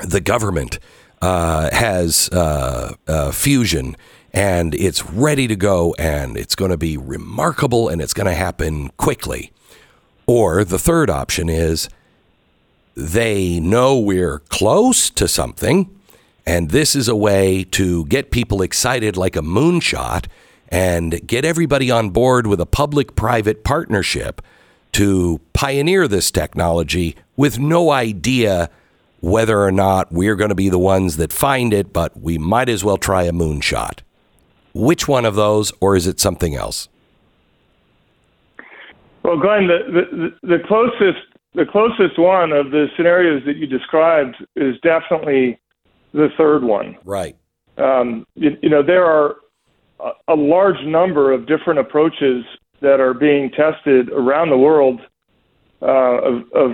the 0.00 0.20
government 0.20 0.78
uh, 1.20 1.70
has 1.72 2.28
uh, 2.30 2.94
uh, 3.06 3.32
fusion 3.32 3.96
and 4.32 4.74
it's 4.74 5.04
ready 5.06 5.48
to 5.48 5.56
go 5.56 5.94
and 5.98 6.36
it's 6.36 6.54
going 6.54 6.70
to 6.70 6.76
be 6.76 6.96
remarkable 6.96 7.88
and 7.88 8.00
it's 8.00 8.12
going 8.12 8.26
to 8.26 8.34
happen 8.34 8.90
quickly. 8.90 9.52
Or 10.26 10.64
the 10.64 10.78
third 10.78 11.08
option 11.10 11.48
is 11.48 11.88
they 12.98 13.60
know 13.60 13.96
we're 13.96 14.40
close 14.48 15.08
to 15.08 15.28
something 15.28 15.88
and 16.44 16.70
this 16.70 16.96
is 16.96 17.06
a 17.08 17.14
way 17.14 17.62
to 17.62 18.06
get 18.06 18.32
people 18.32 18.60
excited 18.60 19.16
like 19.16 19.36
a 19.36 19.40
moonshot 19.40 20.24
and 20.68 21.24
get 21.26 21.44
everybody 21.44 21.90
on 21.90 22.10
board 22.10 22.46
with 22.46 22.60
a 22.60 22.66
public 22.66 23.14
private 23.14 23.62
partnership 23.62 24.42
to 24.92 25.40
pioneer 25.52 26.08
this 26.08 26.30
technology 26.30 27.14
with 27.36 27.58
no 27.58 27.90
idea 27.90 28.70
whether 29.20 29.62
or 29.62 29.70
not 29.70 30.10
we're 30.10 30.36
going 30.36 30.48
to 30.48 30.54
be 30.54 30.68
the 30.68 30.78
ones 30.78 31.18
that 31.18 31.32
find 31.32 31.72
it, 31.74 31.92
but 31.92 32.18
we 32.18 32.36
might 32.38 32.68
as 32.68 32.82
well 32.82 32.96
try 32.96 33.24
a 33.24 33.32
moonshot. 33.32 34.00
Which 34.74 35.06
one 35.06 35.24
of 35.24 35.34
those, 35.34 35.72
or 35.80 35.96
is 35.96 36.06
it 36.06 36.18
something 36.18 36.56
else? 36.56 36.88
Well, 39.22 39.38
Glenn, 39.38 39.66
the, 39.68 40.32
the, 40.42 40.48
the 40.56 40.58
closest 40.66 41.18
the 41.54 41.64
closest 41.64 42.18
one 42.18 42.52
of 42.52 42.70
the 42.70 42.86
scenarios 42.96 43.42
that 43.46 43.56
you 43.56 43.66
described 43.66 44.36
is 44.56 44.76
definitely 44.82 45.58
the 46.12 46.28
third 46.36 46.62
one. 46.62 46.96
Right. 47.04 47.36
Um, 47.76 48.26
you, 48.34 48.56
you 48.62 48.68
know, 48.68 48.82
there 48.82 49.04
are 49.04 49.36
a, 50.00 50.10
a 50.28 50.34
large 50.34 50.82
number 50.84 51.32
of 51.32 51.46
different 51.46 51.78
approaches 51.78 52.44
that 52.80 53.00
are 53.00 53.14
being 53.14 53.50
tested 53.50 54.10
around 54.10 54.50
the 54.50 54.58
world 54.58 55.00
uh, 55.82 55.86
of, 55.86 56.52
of 56.54 56.72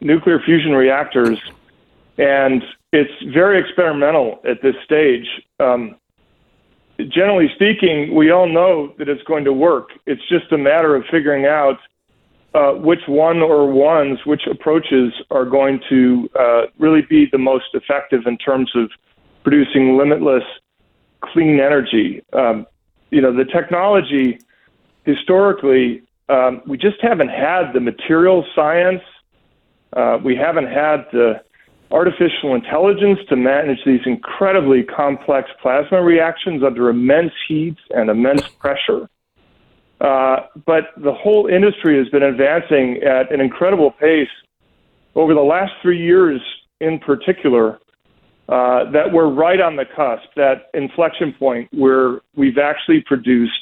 nuclear 0.00 0.40
fusion 0.40 0.72
reactors, 0.72 1.38
and 2.18 2.62
it's 2.92 3.34
very 3.34 3.60
experimental 3.60 4.40
at 4.48 4.62
this 4.62 4.74
stage. 4.84 5.26
Um, 5.58 5.96
generally 7.08 7.48
speaking, 7.54 8.14
we 8.14 8.30
all 8.30 8.48
know 8.48 8.94
that 8.98 9.08
it's 9.08 9.22
going 9.24 9.44
to 9.44 9.52
work. 9.52 9.90
It's 10.06 10.26
just 10.28 10.52
a 10.52 10.58
matter 10.58 10.94
of 10.94 11.04
figuring 11.10 11.46
out 11.46 11.78
uh, 12.54 12.72
which 12.72 13.00
one 13.06 13.38
or 13.38 13.70
ones, 13.70 14.18
which 14.24 14.42
approaches 14.50 15.12
are 15.30 15.44
going 15.44 15.80
to 15.88 16.28
uh, 16.38 16.62
really 16.78 17.02
be 17.02 17.26
the 17.30 17.38
most 17.38 17.66
effective 17.74 18.22
in 18.26 18.36
terms 18.38 18.70
of 18.74 18.90
producing 19.44 19.96
limitless 19.96 20.42
clean 21.20 21.60
energy. 21.60 22.22
Um, 22.32 22.66
you 23.10 23.20
know, 23.20 23.32
the 23.34 23.44
technology 23.44 24.38
historically, 25.04 26.02
um, 26.28 26.62
we 26.66 26.76
just 26.76 27.00
haven't 27.00 27.28
had 27.28 27.72
the 27.72 27.80
material 27.80 28.44
science. 28.54 29.02
Uh, 29.92 30.18
we 30.22 30.36
haven't 30.36 30.66
had 30.66 31.06
the 31.12 31.42
artificial 31.90 32.54
intelligence 32.54 33.18
to 33.28 33.36
manage 33.36 33.78
these 33.84 34.00
incredibly 34.06 34.82
complex 34.82 35.50
plasma 35.60 36.00
reactions 36.02 36.62
under 36.62 36.88
immense 36.88 37.32
heat 37.48 37.76
and 37.90 38.10
immense 38.10 38.46
pressure. 38.48 39.08
Uh, 40.00 40.46
but 40.66 40.84
the 40.96 41.12
whole 41.12 41.46
industry 41.46 41.98
has 41.98 42.08
been 42.08 42.22
advancing 42.22 43.00
at 43.02 43.32
an 43.32 43.40
incredible 43.40 43.90
pace 43.90 44.28
over 45.14 45.34
the 45.34 45.40
last 45.40 45.72
three 45.82 46.00
years, 46.00 46.40
in 46.80 46.98
particular. 46.98 47.78
Uh, 48.48 48.90
that 48.90 49.12
we're 49.12 49.28
right 49.28 49.60
on 49.60 49.76
the 49.76 49.84
cusp, 49.84 50.24
that 50.34 50.70
inflection 50.74 51.32
point 51.38 51.68
where 51.72 52.20
we've 52.34 52.58
actually 52.58 53.00
produced 53.06 53.52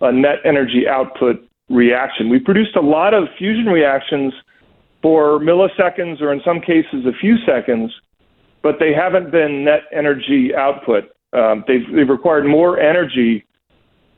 a 0.00 0.10
net 0.10 0.36
energy 0.46 0.88
output 0.88 1.46
reaction. 1.68 2.30
We 2.30 2.38
produced 2.38 2.74
a 2.74 2.80
lot 2.80 3.12
of 3.12 3.24
fusion 3.36 3.66
reactions 3.66 4.32
for 5.02 5.38
milliseconds 5.40 6.22
or 6.22 6.32
in 6.32 6.40
some 6.42 6.60
cases 6.60 7.04
a 7.04 7.12
few 7.20 7.36
seconds, 7.44 7.92
but 8.62 8.76
they 8.80 8.94
haven't 8.94 9.30
been 9.30 9.64
net 9.64 9.82
energy 9.92 10.54
output. 10.54 11.04
Um, 11.34 11.62
they've, 11.68 11.84
they've 11.94 12.08
required 12.08 12.46
more 12.46 12.80
energy 12.80 13.44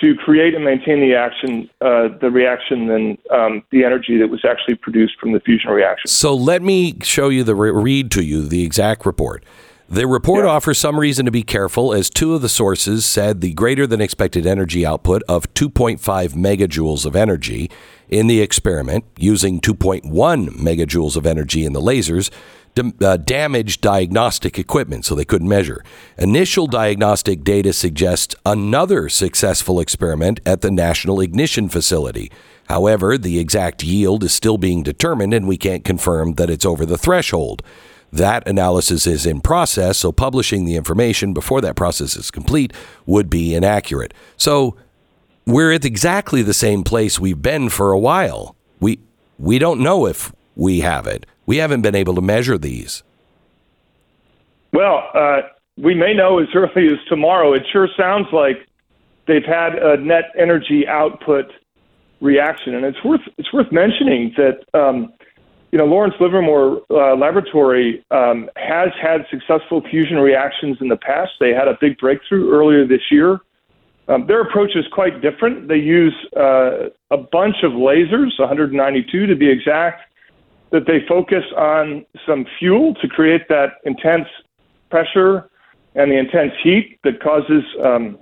to 0.02 0.16
create 0.16 0.54
and 0.54 0.64
maintain 0.64 1.00
the 1.00 1.14
action, 1.14 1.70
uh, 1.80 2.08
the 2.20 2.30
reaction, 2.30 2.88
than 2.88 3.16
um, 3.30 3.62
the 3.70 3.84
energy 3.84 4.18
that 4.18 4.28
was 4.28 4.44
actually 4.44 4.74
produced 4.74 5.14
from 5.20 5.32
the 5.32 5.40
fusion 5.40 5.70
reaction. 5.70 6.08
So 6.08 6.34
let 6.34 6.60
me 6.60 6.98
show 7.02 7.28
you 7.28 7.44
the 7.44 7.54
read 7.54 8.10
to 8.12 8.22
you 8.22 8.46
the 8.46 8.64
exact 8.64 9.06
report. 9.06 9.44
The 9.88 10.06
report 10.06 10.46
yeah. 10.46 10.52
offers 10.52 10.78
some 10.78 10.98
reason 10.98 11.26
to 11.26 11.30
be 11.30 11.42
careful, 11.42 11.92
as 11.92 12.08
two 12.08 12.34
of 12.34 12.40
the 12.40 12.48
sources 12.48 13.04
said 13.04 13.42
the 13.42 13.52
greater 13.52 13.86
than 13.86 14.00
expected 14.00 14.46
energy 14.46 14.86
output 14.86 15.22
of 15.28 15.52
2.5 15.54 15.98
megajoules 16.32 17.04
of 17.04 17.14
energy 17.14 17.70
In 18.08 18.26
the 18.26 18.40
experiment, 18.40 19.04
using 19.18 19.60
2.1 19.60 20.02
megajoules 20.50 21.16
of 21.16 21.26
energy 21.26 21.64
in 21.64 21.74
the 21.74 21.80
lasers, 21.80 22.30
uh, 22.76 23.16
damaged 23.18 23.80
diagnostic 23.80 24.58
equipment, 24.58 25.04
so 25.04 25.14
they 25.14 25.24
couldn't 25.24 25.48
measure. 25.48 25.84
Initial 26.18 26.66
diagnostic 26.66 27.44
data 27.44 27.72
suggests 27.72 28.34
another 28.46 29.08
successful 29.08 29.80
experiment 29.80 30.40
at 30.46 30.60
the 30.60 30.70
National 30.70 31.20
Ignition 31.20 31.68
Facility. 31.68 32.30
However, 32.68 33.18
the 33.18 33.38
exact 33.38 33.82
yield 33.82 34.24
is 34.24 34.32
still 34.32 34.56
being 34.56 34.82
determined, 34.82 35.34
and 35.34 35.46
we 35.46 35.56
can't 35.56 35.84
confirm 35.84 36.34
that 36.34 36.50
it's 36.50 36.64
over 36.64 36.86
the 36.86 36.98
threshold. 36.98 37.62
That 38.12 38.46
analysis 38.46 39.06
is 39.06 39.26
in 39.26 39.40
process, 39.40 39.98
so 39.98 40.12
publishing 40.12 40.64
the 40.64 40.76
information 40.76 41.32
before 41.32 41.60
that 41.62 41.76
process 41.76 42.14
is 42.14 42.30
complete 42.30 42.72
would 43.06 43.30
be 43.30 43.54
inaccurate. 43.54 44.12
So 44.36 44.76
we're 45.46 45.72
at 45.72 45.84
exactly 45.84 46.42
the 46.42 46.54
same 46.54 46.82
place 46.84 47.18
we've 47.18 47.40
been 47.40 47.68
for 47.68 47.92
a 47.92 47.98
while. 47.98 48.54
We 48.80 49.00
we 49.38 49.58
don't 49.58 49.80
know 49.80 50.06
if 50.06 50.32
we 50.54 50.80
have 50.80 51.06
it. 51.06 51.26
We 51.46 51.56
haven't 51.58 51.82
been 51.82 51.94
able 51.94 52.14
to 52.14 52.20
measure 52.20 52.58
these. 52.58 53.02
Well, 54.72 55.08
uh, 55.14 55.42
we 55.76 55.94
may 55.94 56.14
know 56.14 56.38
as 56.38 56.48
early 56.54 56.86
as 56.86 56.98
tomorrow. 57.08 57.52
It 57.52 57.62
sure 57.72 57.88
sounds 57.96 58.26
like 58.32 58.66
they've 59.26 59.44
had 59.44 59.74
a 59.74 59.96
net 59.96 60.32
energy 60.38 60.86
output 60.86 61.46
reaction, 62.20 62.74
and 62.74 62.84
it's 62.84 63.02
worth 63.04 63.20
it's 63.38 63.52
worth 63.52 63.70
mentioning 63.72 64.32
that 64.36 64.64
um, 64.78 65.12
you 65.72 65.78
know 65.78 65.84
Lawrence 65.84 66.14
Livermore 66.20 66.82
uh, 66.90 67.16
Laboratory 67.16 68.04
um, 68.10 68.48
has 68.56 68.90
had 69.00 69.26
successful 69.30 69.82
fusion 69.90 70.18
reactions 70.18 70.78
in 70.80 70.88
the 70.88 70.96
past. 70.96 71.32
They 71.40 71.50
had 71.50 71.68
a 71.68 71.76
big 71.80 71.98
breakthrough 71.98 72.50
earlier 72.50 72.86
this 72.86 73.10
year. 73.10 73.40
Um, 74.08 74.26
their 74.26 74.40
approach 74.40 74.74
is 74.74 74.84
quite 74.92 75.22
different. 75.22 75.68
They 75.68 75.76
use 75.76 76.14
uh, 76.36 76.88
a 77.10 77.16
bunch 77.16 77.56
of 77.62 77.72
lasers, 77.72 78.38
192 78.38 79.26
to 79.26 79.36
be 79.36 79.48
exact, 79.48 80.11
that 80.72 80.86
they 80.86 81.06
focus 81.06 81.44
on 81.56 82.04
some 82.26 82.46
fuel 82.58 82.94
to 82.94 83.06
create 83.06 83.48
that 83.48 83.74
intense 83.84 84.26
pressure 84.90 85.50
and 85.94 86.10
the 86.10 86.18
intense 86.18 86.52
heat 86.62 86.98
that 87.04 87.22
causes 87.22 87.62
um, 87.84 88.18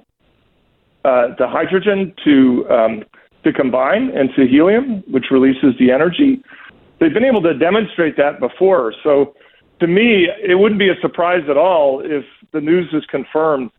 uh, 1.04 1.28
the 1.38 1.48
hydrogen 1.48 2.12
to 2.24 2.68
um, 2.68 3.04
to 3.44 3.52
combine 3.52 4.10
into 4.10 4.46
helium, 4.46 5.02
which 5.10 5.26
releases 5.30 5.74
the 5.78 5.90
energy. 5.90 6.42
They've 6.98 7.14
been 7.14 7.24
able 7.24 7.40
to 7.42 7.54
demonstrate 7.54 8.18
that 8.18 8.38
before. 8.38 8.92
So, 9.02 9.34
to 9.78 9.86
me, 9.86 10.28
it 10.46 10.58
wouldn't 10.58 10.78
be 10.78 10.90
a 10.90 11.00
surprise 11.00 11.44
at 11.48 11.56
all 11.56 12.02
if 12.04 12.24
the 12.52 12.60
news 12.60 12.92
is 12.92 13.02
confirmed 13.06 13.70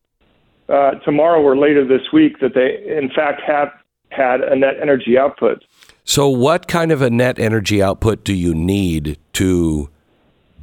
uh, 0.67 0.91
tomorrow 1.05 1.41
or 1.41 1.55
later 1.55 1.86
this 1.86 2.12
week 2.12 2.39
that 2.39 2.55
they, 2.55 2.97
in 2.97 3.12
fact, 3.12 3.41
have 3.45 3.69
had 4.10 4.41
a 4.41 4.55
net 4.55 4.75
energy 4.81 5.17
output. 5.17 5.63
So, 6.03 6.29
what 6.29 6.67
kind 6.67 6.91
of 6.91 7.01
a 7.01 7.09
net 7.09 7.39
energy 7.39 7.81
output 7.81 8.23
do 8.23 8.33
you 8.33 8.53
need 8.53 9.17
to 9.33 9.89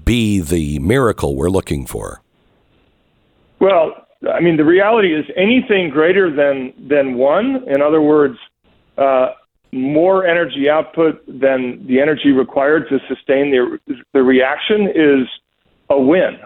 be 0.05 0.41
the 0.41 0.79
miracle 0.81 1.37
we're 1.37 1.51
looking 1.51 1.87
for? 1.87 2.23
Well, 3.61 4.07
I 4.33 4.41
mean, 4.41 4.57
the 4.57 4.65
reality 4.65 5.15
is 5.15 5.25
anything 5.37 5.91
greater 5.91 6.35
than 6.35 6.73
than 6.89 7.15
one. 7.15 7.65
In 7.69 7.81
other 7.81 8.01
words, 8.01 8.37
uh, 8.97 9.29
more 9.73 10.27
energy 10.27 10.69
output 10.69 11.25
than 11.27 11.87
the 11.87 12.01
energy 12.01 12.33
required 12.33 12.89
to 12.89 12.99
sustain 13.09 13.51
the 13.51 13.79
the 14.13 14.23
reaction 14.23 14.89
is 14.95 15.29
a 15.91 16.01
win. 16.01 16.39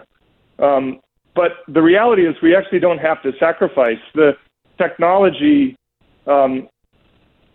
Um, 0.59 0.99
but 1.35 1.51
the 1.67 1.81
reality 1.81 2.27
is, 2.27 2.35
we 2.43 2.55
actually 2.55 2.79
don't 2.79 2.99
have 2.99 3.21
to 3.23 3.31
sacrifice 3.39 3.97
the 4.13 4.33
technology. 4.77 5.75
Um, 6.27 6.69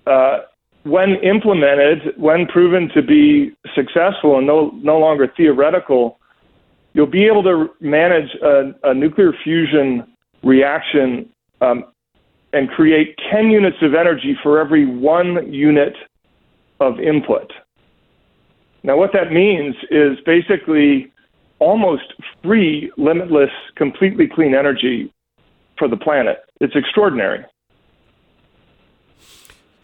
uh, 0.07 0.41
when 0.89 1.17
implemented, 1.17 2.15
when 2.17 2.47
proven 2.47 2.89
to 2.95 3.03
be 3.03 3.53
successful 3.75 4.39
and 4.39 4.47
no 4.47 4.71
no 4.83 4.99
longer 4.99 5.33
theoretical, 5.37 6.19
you'll 6.95 7.07
be 7.07 7.27
able 7.27 7.43
to 7.43 7.69
manage 7.81 8.31
a, 8.43 8.73
a 8.85 8.95
nuclear 8.95 9.33
fusion 9.45 10.07
reaction 10.43 11.29
um, 11.61 11.85
and 12.53 12.71
create 12.71 13.19
10 13.31 13.51
units 13.51 13.77
of 13.83 13.95
energy 13.95 14.37
for 14.43 14.59
every 14.59 14.87
one 14.87 15.53
unit 15.53 15.95
of 16.81 16.99
input. 16.99 17.53
Now, 18.83 18.97
what 18.97 19.13
that 19.13 19.33
means 19.33 19.75
is 19.91 20.19
basically 20.25 21.13
almost 21.59 22.15
free, 22.43 22.91
limitless, 22.97 23.51
completely 23.75 24.29
clean 24.29 24.55
energy 24.55 25.13
for 25.77 25.89
the 25.89 25.97
planet. 25.97 26.39
It's 26.61 26.77
extraordinary. 26.77 27.45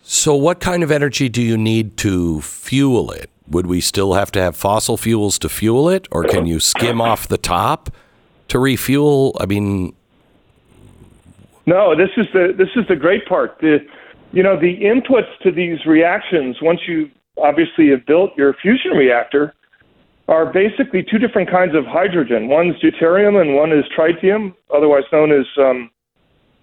So, 0.07 0.35
what 0.35 0.61
kind 0.61 0.83
of 0.83 0.91
energy 0.91 1.31
do 1.31 1.41
you 1.41 1.57
need 1.57 1.97
to 1.99 2.43
fuel 2.43 3.11
it? 3.11 3.31
Would 3.49 3.67
we 3.67 3.81
still 3.81 4.13
have 4.13 4.31
to 4.33 4.41
have 4.41 4.55
fossil 4.55 4.99
fuels 4.99 5.39
to 5.39 5.49
fuel 5.49 5.89
it, 5.89 6.07
or 6.11 6.25
can 6.25 6.45
you 6.45 6.61
skim 6.61 7.01
off 7.01 7.27
the 7.27 7.39
top 7.39 7.89
to 8.49 8.59
refuel? 8.59 9.35
I 9.41 9.47
mean, 9.47 9.95
no. 11.65 11.97
This 11.97 12.11
is 12.19 12.27
the 12.35 12.55
this 12.57 12.69
is 12.77 12.87
the 12.87 12.97
great 12.97 13.27
part. 13.27 13.59
The 13.61 13.79
you 14.33 14.43
know 14.43 14.61
the 14.61 14.79
inputs 14.81 15.39
to 15.43 15.51
these 15.51 15.87
reactions 15.87 16.59
once 16.61 16.81
you 16.87 17.11
obviously 17.39 17.89
have 17.89 18.05
built 18.05 18.37
your 18.37 18.53
fusion 18.61 18.91
reactor 18.93 19.55
are 20.29 20.45
basically 20.53 21.03
two 21.03 21.19
different 21.19 21.51
kinds 21.51 21.75
of 21.75 21.87
hydrogen. 21.87 22.49
One's 22.49 22.77
deuterium 22.77 23.41
and 23.41 23.55
one 23.55 23.73
is 23.73 23.87
tritium, 23.97 24.55
otherwise 24.75 25.05
known 25.13 25.33
as 25.33 25.47
um, 25.59 25.91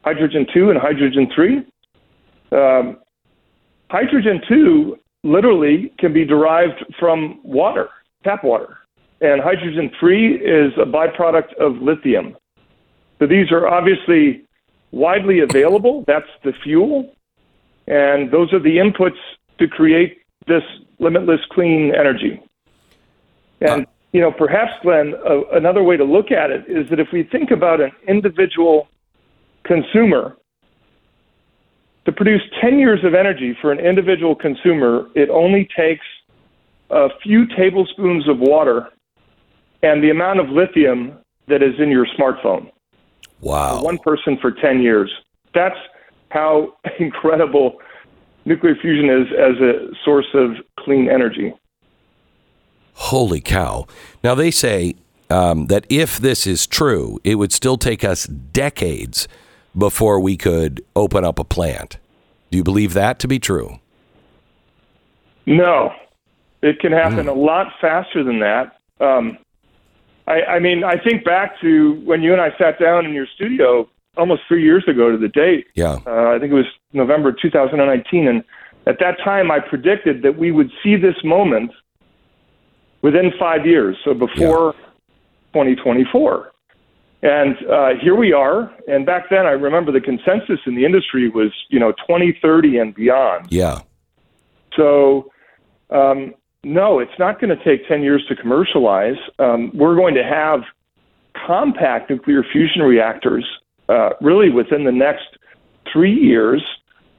hydrogen 0.03 0.45
two 0.53 0.69
and 0.69 0.79
hydrogen 0.79 1.27
three. 1.33 1.65
Um, 2.51 2.97
hydrogen 3.91 4.41
two 4.47 4.97
literally 5.23 5.93
can 5.99 6.13
be 6.13 6.23
derived 6.25 6.83
from 6.97 7.39
water, 7.43 7.89
tap 8.23 8.43
water. 8.43 8.77
And 9.19 9.39
hydrogen 9.39 9.91
3 9.99 10.35
is 10.37 10.73
a 10.77 10.85
byproduct 10.85 11.53
of 11.59 11.75
lithium. 11.81 12.35
So 13.19 13.27
these 13.27 13.51
are 13.51 13.67
obviously 13.67 14.45
widely 14.91 15.41
available. 15.41 16.03
That's 16.07 16.29
the 16.43 16.53
fuel. 16.63 17.13
And 17.87 18.31
those 18.31 18.51
are 18.53 18.59
the 18.59 18.77
inputs 18.77 19.19
to 19.59 19.67
create 19.67 20.21
this 20.47 20.63
limitless 20.97 21.41
clean 21.51 21.93
energy. 21.93 22.41
And, 23.59 23.85
you 24.11 24.21
know, 24.21 24.31
perhaps, 24.31 24.71
Glenn, 24.81 25.13
uh, 25.13 25.41
another 25.51 25.83
way 25.83 25.97
to 25.97 26.03
look 26.03 26.31
at 26.31 26.49
it 26.49 26.65
is 26.67 26.89
that 26.89 26.99
if 26.99 27.09
we 27.13 27.21
think 27.21 27.51
about 27.51 27.79
an 27.79 27.91
individual 28.07 28.87
consumer 29.63 30.35
to 32.05 32.11
produce 32.11 32.41
10 32.61 32.79
years 32.79 33.03
of 33.03 33.13
energy 33.13 33.55
for 33.61 33.71
an 33.71 33.79
individual 33.79 34.35
consumer, 34.35 35.07
it 35.15 35.29
only 35.29 35.67
takes 35.75 36.05
a 36.89 37.09
few 37.21 37.45
tablespoons 37.55 38.27
of 38.27 38.39
water 38.39 38.87
and 39.83 40.03
the 40.03 40.09
amount 40.09 40.39
of 40.39 40.49
lithium 40.49 41.17
that 41.47 41.61
is 41.61 41.73
in 41.79 41.89
your 41.89 42.05
smartphone. 42.17 42.71
Wow. 43.39 43.81
one 43.81 43.97
person 43.97 44.37
for 44.39 44.51
10 44.51 44.81
years. 44.81 45.11
That's 45.53 45.77
how 46.29 46.73
incredible 46.99 47.79
nuclear 48.45 48.75
fusion 48.75 49.09
is 49.09 49.27
as 49.37 49.59
a 49.61 49.89
source 50.03 50.27
of 50.33 50.51
clean 50.79 51.09
energy. 51.09 51.53
Holy 52.93 53.41
cow. 53.41 53.87
Now, 54.23 54.35
they 54.35 54.51
say 54.51 54.95
um, 55.29 55.67
that 55.67 55.85
if 55.89 56.19
this 56.19 56.45
is 56.45 56.67
true, 56.67 57.19
it 57.23 57.35
would 57.35 57.51
still 57.51 57.77
take 57.77 58.03
us 58.03 58.25
decades 58.25 59.27
before 59.77 60.19
we 60.19 60.37
could 60.37 60.83
open 60.95 61.23
up 61.23 61.39
a 61.39 61.43
plant. 61.43 61.97
Do 62.49 62.57
you 62.57 62.63
believe 62.63 62.93
that 62.93 63.19
to 63.19 63.27
be 63.27 63.39
true? 63.39 63.79
No, 65.45 65.93
it 66.61 66.79
can 66.79 66.91
happen 66.91 67.27
a 67.27 67.33
lot 67.33 67.67
faster 67.79 68.23
than 68.23 68.39
that. 68.39 68.77
Um, 68.99 69.37
I, 70.27 70.43
I 70.43 70.59
mean, 70.59 70.83
I 70.83 70.97
think 70.97 71.25
back 71.25 71.59
to 71.61 71.93
when 72.05 72.21
you 72.21 72.33
and 72.33 72.41
I 72.41 72.55
sat 72.57 72.79
down 72.79 73.05
in 73.05 73.13
your 73.13 73.27
studio 73.35 73.89
almost 74.17 74.41
three 74.47 74.63
years 74.63 74.83
ago 74.87 75.11
to 75.11 75.17
the 75.17 75.29
date. 75.29 75.67
Yeah. 75.73 75.97
Uh, 76.05 76.35
I 76.35 76.39
think 76.39 76.51
it 76.51 76.55
was 76.55 76.67
November 76.93 77.31
2019, 77.31 78.27
and 78.27 78.43
at 78.85 78.99
that 78.99 79.17
time, 79.23 79.51
I 79.51 79.59
predicted 79.59 80.21
that 80.23 80.37
we 80.37 80.51
would 80.51 80.71
see 80.83 80.95
this 80.95 81.15
moment 81.23 81.71
within 83.01 83.31
five 83.39 83.65
years, 83.65 83.97
so 84.03 84.13
before 84.13 84.73
2024. 85.53 86.50
And 87.23 87.55
uh, 87.69 87.89
here 88.01 88.15
we 88.15 88.33
are. 88.33 88.73
And 88.87 89.05
back 89.05 89.29
then, 89.29 89.45
I 89.45 89.51
remember 89.51 89.91
the 89.91 90.01
consensus 90.01 90.59
in 90.65 90.75
the 90.75 90.85
industry 90.85 91.29
was, 91.29 91.51
you 91.69 91.79
know, 91.79 91.91
2030 91.91 92.77
and 92.77 92.95
beyond. 92.95 93.47
Yeah. 93.51 93.81
So, 94.75 95.31
um, 95.91 96.33
no, 96.63 96.99
it's 96.99 97.17
not 97.19 97.39
going 97.39 97.55
to 97.55 97.63
take 97.63 97.87
10 97.87 98.01
years 98.01 98.25
to 98.29 98.35
commercialize. 98.35 99.17
Um, 99.37 99.71
we're 99.73 99.95
going 99.95 100.15
to 100.15 100.23
have 100.23 100.61
compact 101.45 102.09
nuclear 102.09 102.43
fusion 102.51 102.81
reactors 102.81 103.45
uh, 103.89 104.11
really 104.21 104.49
within 104.49 104.83
the 104.83 104.91
next 104.91 105.25
three 105.91 106.13
years. 106.13 106.63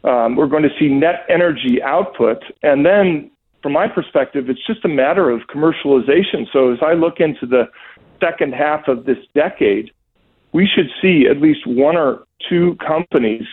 Um, 0.05 0.35
we're 0.35 0.47
going 0.47 0.62
to 0.65 0.71
see 0.81 0.88
net 0.88 1.27
energy 1.29 1.81
output. 1.83 2.43
And 2.62 2.85
then, 2.85 3.31
from 3.62 3.73
my 3.73 3.87
perspective, 3.87 4.51
it's 4.51 4.65
just 4.67 4.85
a 4.85 4.88
matter 4.88 5.31
of 5.31 5.42
commercialization. 5.42 6.46
So, 6.53 6.73
as 6.73 6.79
I 6.83 6.94
look 6.94 7.21
into 7.21 7.46
the 7.46 7.69
second 8.23 8.54
half 8.54 8.88
of 8.88 9.04
this 9.04 9.18
decade, 9.35 9.90
we 10.52 10.68
should 10.73 10.90
see 11.00 11.27
at 11.31 11.40
least 11.40 11.66
one 11.66 11.96
or 11.96 12.25
two 12.48 12.77
companies 12.87 13.44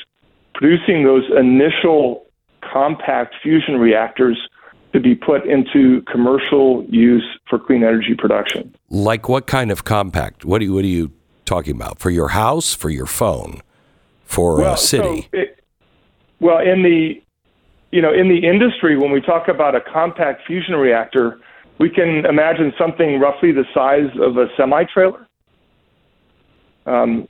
producing 0.54 1.04
those 1.04 1.24
initial 1.38 2.26
compact 2.62 3.36
fusion 3.42 3.78
reactors 3.78 4.38
to 4.94 5.00
be 5.00 5.16
put 5.16 5.46
into 5.46 6.02
commercial 6.12 6.84
use 6.90 7.26
for 7.50 7.60
clean 7.60 7.84
energy 7.84 8.16
production. 8.18 8.76
Like 8.90 9.30
what 9.30 9.48
kind 9.48 9.72
of 9.72 9.84
compact? 9.84 10.46
What 10.46 10.62
are 10.62 10.66
you, 10.66 10.74
what 10.74 10.84
are 10.84 10.88
you 10.88 11.12
talking 11.46 11.76
about? 11.76 12.00
For 12.00 12.10
your 12.10 12.30
house, 12.30 12.74
for 12.74 12.90
your 12.90 13.06
phone, 13.06 13.62
for 14.26 14.62
a 14.62 14.78
city? 14.78 15.22
So 15.22 15.28
it, 15.34 15.64
well, 16.40 16.60
in 16.60 16.84
the 16.84 17.22
you 17.92 18.02
know 18.02 18.14
in 18.14 18.30
the 18.30 18.48
industry, 18.48 18.98
when 18.98 19.12
we 19.12 19.22
talk 19.22 19.48
about 19.48 19.76
a 19.76 19.82
compact 19.82 20.46
fusion 20.46 20.76
reactor, 20.76 21.40
we 21.80 21.90
can 21.90 22.26
imagine 22.26 22.74
something 22.78 23.20
roughly 23.20 23.52
the 23.52 23.66
size 23.74 24.12
of 24.22 24.38
a 24.38 24.48
semi 24.58 24.84
trailer, 24.84 25.28
um, 26.86 27.28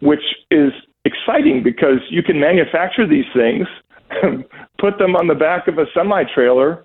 which 0.00 0.24
is 0.50 0.72
exciting 1.04 1.62
because 1.62 2.00
you 2.10 2.22
can 2.22 2.40
manufacture 2.40 3.06
these 3.06 3.24
things, 3.32 3.66
put 4.78 4.98
them 4.98 5.14
on 5.14 5.28
the 5.28 5.34
back 5.34 5.68
of 5.68 5.78
a 5.78 5.86
semi 5.94 6.24
trailer, 6.34 6.84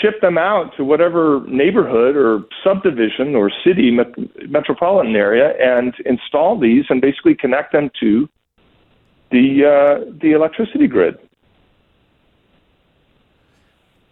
ship 0.00 0.20
them 0.22 0.38
out 0.38 0.74
to 0.76 0.84
whatever 0.84 1.44
neighborhood 1.46 2.16
or 2.16 2.44
subdivision 2.64 3.34
or 3.34 3.50
city 3.64 3.90
met- 3.90 4.14
metropolitan 4.48 5.14
area 5.14 5.52
and 5.60 5.94
install 6.06 6.58
these 6.58 6.84
and 6.88 7.02
basically 7.02 7.34
connect 7.34 7.72
them 7.72 7.90
to 8.00 8.28
the 9.30 9.64
uh, 9.64 10.10
the 10.22 10.32
electricity 10.32 10.86
grid. 10.86 11.18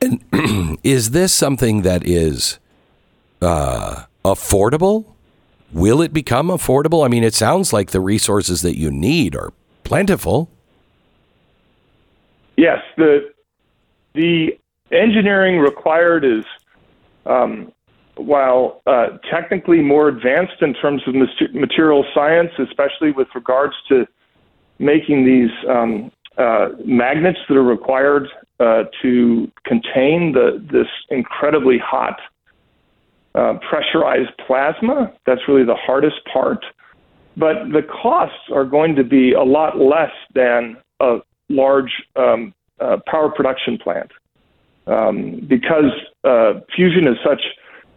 And 0.03 0.79
is 0.83 1.11
this 1.11 1.33
something 1.33 1.83
that 1.83 2.07
is 2.07 2.59
uh, 3.41 4.05
affordable? 4.25 5.07
Will 5.73 6.03
it 6.03 6.13
become 6.13 6.49
affordable? 6.49 7.05
I 7.05 7.09
mean, 7.09 7.25
it 7.25 7.35
sounds 7.35 7.73
like 7.73 7.91
the 7.91 8.01
resources 8.01 8.63
that 8.63 8.77
you 8.77 8.91
need 8.91 9.37
are 9.37 9.53
plentiful. 9.85 10.51
Yes, 12.57 12.81
the 12.97 13.33
the 14.15 14.59
engineering 14.91 15.59
required 15.59 16.25
is, 16.25 16.45
um, 17.25 17.73
while 18.17 18.83
uh, 18.87 19.17
technically 19.31 19.81
more 19.81 20.09
advanced 20.09 20.61
in 20.61 20.75
terms 20.75 21.01
of 21.07 21.15
material 21.55 22.05
science, 22.13 22.51
especially 22.59 23.11
with 23.11 23.29
regards 23.35 23.75
to 23.89 24.07
making 24.79 25.25
these 25.25 25.51
um, 25.71 26.13
uh, 26.37 26.69
magnets 26.85 27.39
that 27.49 27.57
are 27.57 27.63
required 27.63 28.29
uh, 28.63 28.85
to 29.03 29.51
contain 29.65 30.33
the 30.33 30.65
this 30.71 30.87
incredibly 31.11 31.79
hot 31.79 32.21
uh, 33.35 33.55
pressurized 33.69 34.31
plasma. 34.47 35.13
That's 35.27 35.41
really 35.49 35.65
the 35.65 35.75
hardest 35.75 36.21
part. 36.33 36.65
But 37.37 37.71
the 37.73 37.83
costs 37.83 38.51
are 38.55 38.65
going 38.65 38.95
to 38.97 39.05
be 39.05 39.33
a 39.33 39.43
lot 39.43 39.79
less 39.79 40.13
than 40.35 40.77
a 41.01 41.19
large 41.49 41.93
um, 42.15 42.55
uh, 42.79 42.99
power 43.07 43.31
production 43.31 43.79
plant 43.79 44.13
um, 44.87 45.41
because 45.49 45.91
uh, 46.25 46.61
fusion 46.75 47.09
is 47.09 47.17
such 47.25 47.43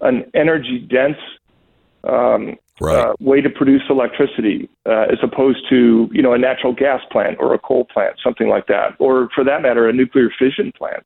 an 0.01 0.23
energy 0.33 0.79
dense 0.79 1.17
um, 2.05 2.55
right. 2.79 3.07
uh, 3.07 3.13
way 3.19 3.41
to 3.41 3.49
produce 3.49 3.81
electricity 3.89 4.69
uh, 4.85 5.07
as 5.11 5.17
opposed 5.23 5.67
to 5.69 6.09
you 6.11 6.21
know 6.21 6.33
a 6.33 6.37
natural 6.37 6.73
gas 6.73 7.01
plant 7.11 7.37
or 7.39 7.53
a 7.53 7.59
coal 7.59 7.85
plant, 7.85 8.15
something 8.23 8.47
like 8.47 8.67
that, 8.67 8.95
or 8.99 9.29
for 9.33 9.43
that 9.43 9.61
matter, 9.61 9.87
a 9.87 9.93
nuclear 9.93 10.29
fission 10.37 10.71
plant. 10.77 11.03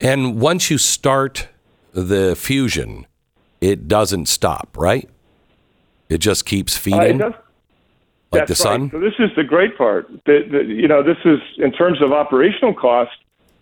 And 0.00 0.40
once 0.40 0.70
you 0.70 0.78
start 0.78 1.48
the 1.92 2.36
fusion, 2.36 3.06
it 3.60 3.88
doesn't 3.88 4.26
stop, 4.26 4.76
right? 4.78 5.08
It 6.08 6.18
just 6.18 6.46
keeps 6.46 6.76
feeding, 6.76 7.20
Uh, 7.20 7.32
like 8.30 8.46
the 8.46 8.48
That's 8.48 8.60
sun. 8.60 8.82
Right. 8.82 8.92
So 8.92 9.00
this 9.00 9.14
is 9.18 9.30
the 9.36 9.44
great 9.44 9.76
part. 9.76 10.08
The, 10.26 10.46
the, 10.50 10.64
you 10.64 10.86
know, 10.86 11.02
this 11.02 11.16
is 11.24 11.40
in 11.58 11.72
terms 11.72 12.00
of 12.02 12.12
operational 12.12 12.74
cost. 12.74 13.16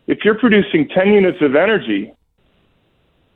If 0.07 0.25
you're 0.25 0.39
producing 0.39 0.89
10 0.89 1.13
units 1.13 1.39
of 1.41 1.57
energy, 1.57 2.13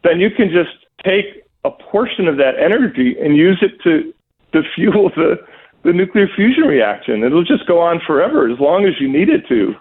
then 0.05 0.21
you 0.21 0.31
can 0.31 0.51
just 0.51 0.71
take 1.05 1.45
a 1.65 1.71
portion 1.71 2.27
of 2.27 2.37
that 2.37 2.59
energy 2.59 3.17
and 3.21 3.37
use 3.37 3.59
it 3.63 3.81
to 3.83 4.13
to 4.53 4.63
fuel 4.75 5.11
the 5.17 5.37
the 5.83 5.93
nuclear 5.93 6.29
fusion 6.35 6.65
reaction. 6.65 7.25
It'll 7.25 7.45
just 7.45 7.67
go 7.67 7.81
on 7.81 8.01
forever 8.07 8.51
as 8.51 8.59
long 8.59 8.85
as 8.85 9.01
you 9.01 9.11
need 9.11 9.31
it 9.31 9.49
to, 9.49 9.75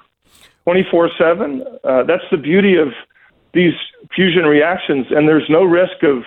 24 0.64 1.10
seven. 1.18 1.64
Uh, 1.84 2.04
that's 2.04 2.24
the 2.32 2.38
beauty 2.38 2.76
of 2.76 2.90
these 3.54 3.74
fusion 4.16 4.44
reactions, 4.46 5.08
and 5.10 5.28
there's 5.28 5.50
no 5.50 5.64
risk 5.64 6.04
of 6.04 6.24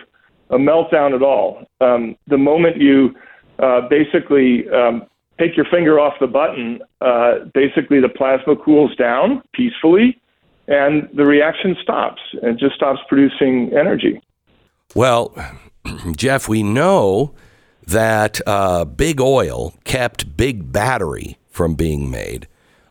a 0.51 0.59
meltdown 0.59 1.15
at 1.15 1.23
all. 1.23 1.65
Um, 1.81 2.17
the 2.27 2.37
moment 2.37 2.77
you 2.77 3.15
uh, 3.59 3.89
basically 3.89 4.69
um, 4.71 5.07
take 5.39 5.57
your 5.57 5.67
finger 5.67 5.99
off 5.99 6.15
the 6.21 6.27
button, 6.27 6.81
uh, 7.01 7.47
basically 7.55 8.01
the 8.01 8.09
plasma 8.09 8.57
cools 8.57 8.95
down 8.97 9.43
peacefully, 9.55 10.21
and 10.69 11.09
the 11.15 11.25
reaction 11.25 11.77
stops. 11.83 12.21
It 12.35 12.59
just 12.59 12.75
stops 12.75 13.01
producing 13.09 13.73
energy. 13.73 14.21
Well, 14.95 15.35
Jeff, 16.17 16.49
we 16.49 16.63
know 16.63 17.35
that 17.87 18.41
uh, 18.47 18.85
big 18.85 19.21
oil 19.21 19.75
kept 19.85 20.37
big 20.37 20.73
battery 20.73 21.39
from 21.51 21.75
being 21.75 22.11
made. 22.11 22.47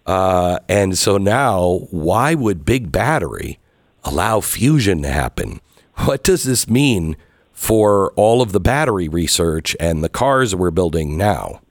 Uh, 0.05 0.59
and 0.67 0.97
so 0.97 1.17
now, 1.17 1.87
why 1.91 2.33
would 2.33 2.65
big 2.65 2.91
battery 2.91 3.59
allow 4.03 4.39
fusion 4.39 5.01
to 5.03 5.09
happen? 5.09 5.61
What 6.05 6.23
does 6.23 6.45
this 6.45 6.67
mean 6.67 7.15
for 7.51 8.11
all 8.15 8.41
of 8.41 8.53
the 8.53 8.59
battery 8.59 9.07
research 9.07 9.75
and 9.79 10.03
the 10.03 10.09
cars 10.09 10.55
we're 10.55 10.71
building 10.71 11.15
now? 11.15 11.61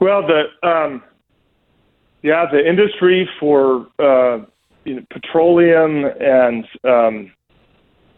Well, 0.00 0.26
the 0.26 0.44
um, 0.66 1.02
yeah, 2.22 2.46
the 2.50 2.66
industry 2.66 3.28
for 3.38 3.86
uh, 3.98 4.38
you 4.86 4.94
know, 4.94 5.04
petroleum 5.10 6.04
and 6.18 6.64
um, 6.84 7.32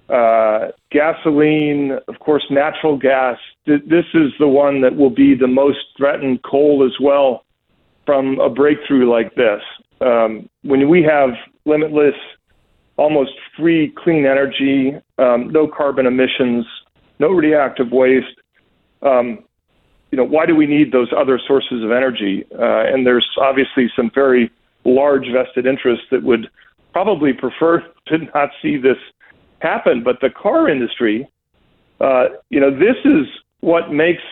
uh, 0.08 0.68
gasoline, 0.90 1.98
of 2.08 2.18
course, 2.20 2.44
natural 2.50 2.96
gas. 2.96 3.36
Th- 3.66 3.82
this 3.86 4.06
is 4.14 4.32
the 4.38 4.48
one 4.48 4.80
that 4.80 4.96
will 4.96 5.10
be 5.10 5.34
the 5.34 5.46
most 5.46 5.78
threatened. 5.96 6.42
Coal 6.42 6.84
as 6.86 6.98
well 7.00 7.44
from 8.06 8.40
a 8.40 8.48
breakthrough 8.48 9.10
like 9.10 9.34
this. 9.34 9.60
Um, 10.00 10.48
when 10.62 10.88
we 10.88 11.02
have 11.02 11.30
limitless, 11.66 12.14
almost 12.96 13.32
free 13.56 13.92
clean 14.02 14.24
energy, 14.24 14.94
um, 15.18 15.50
no 15.50 15.68
carbon 15.68 16.06
emissions, 16.06 16.64
no 17.18 17.28
reactive 17.28 17.90
waste. 17.90 18.26
Um, 19.02 19.44
you 20.10 20.16
know, 20.16 20.24
why 20.24 20.46
do 20.46 20.56
we 20.56 20.66
need 20.66 20.90
those 20.90 21.12
other 21.14 21.38
sources 21.46 21.84
of 21.84 21.90
energy? 21.90 22.46
Uh, 22.58 22.84
and 22.86 23.06
there's 23.06 23.28
obviously 23.38 23.90
some 23.94 24.10
very 24.14 24.50
large 24.84 25.26
vested 25.30 25.66
interests 25.66 26.06
that 26.10 26.22
would 26.22 26.48
probably 26.92 27.32
prefer 27.32 27.84
to 28.06 28.18
not 28.34 28.50
see 28.62 28.78
this 28.78 28.96
happen. 29.60 30.02
But 30.02 30.20
the 30.20 30.30
car 30.30 30.68
industry, 30.68 31.28
uh, 32.00 32.26
you 32.50 32.60
know, 32.60 32.70
this 32.70 32.96
is 33.04 33.26
what 33.60 33.92
makes, 33.92 34.22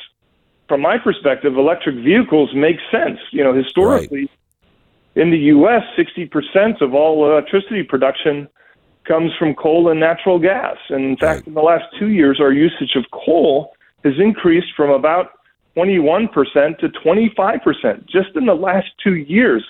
from 0.68 0.80
my 0.80 0.98
perspective, 0.98 1.56
electric 1.56 1.96
vehicles 1.96 2.50
make 2.54 2.76
sense. 2.90 3.18
You 3.30 3.44
know, 3.44 3.54
historically, 3.54 4.30
in 5.14 5.30
the 5.30 5.38
U.S., 5.38 5.82
60% 5.96 6.80
of 6.80 6.94
all 6.94 7.30
electricity 7.30 7.82
production 7.82 8.48
comes 9.04 9.32
from 9.38 9.54
coal 9.54 9.88
and 9.88 10.00
natural 10.00 10.38
gas. 10.38 10.76
And 10.90 11.04
in 11.04 11.16
fact, 11.16 11.46
in 11.46 11.54
the 11.54 11.62
last 11.62 11.84
two 11.98 12.08
years, 12.08 12.40
our 12.40 12.52
usage 12.52 12.96
of 12.96 13.04
coal 13.12 13.72
has 14.04 14.14
increased 14.18 14.68
from 14.76 14.90
about 14.90 15.30
21% 15.76 16.32
to 16.78 16.88
25% 16.88 18.06
just 18.06 18.30
in 18.34 18.46
the 18.46 18.54
last 18.54 18.88
two 19.02 19.14
years. 19.14 19.64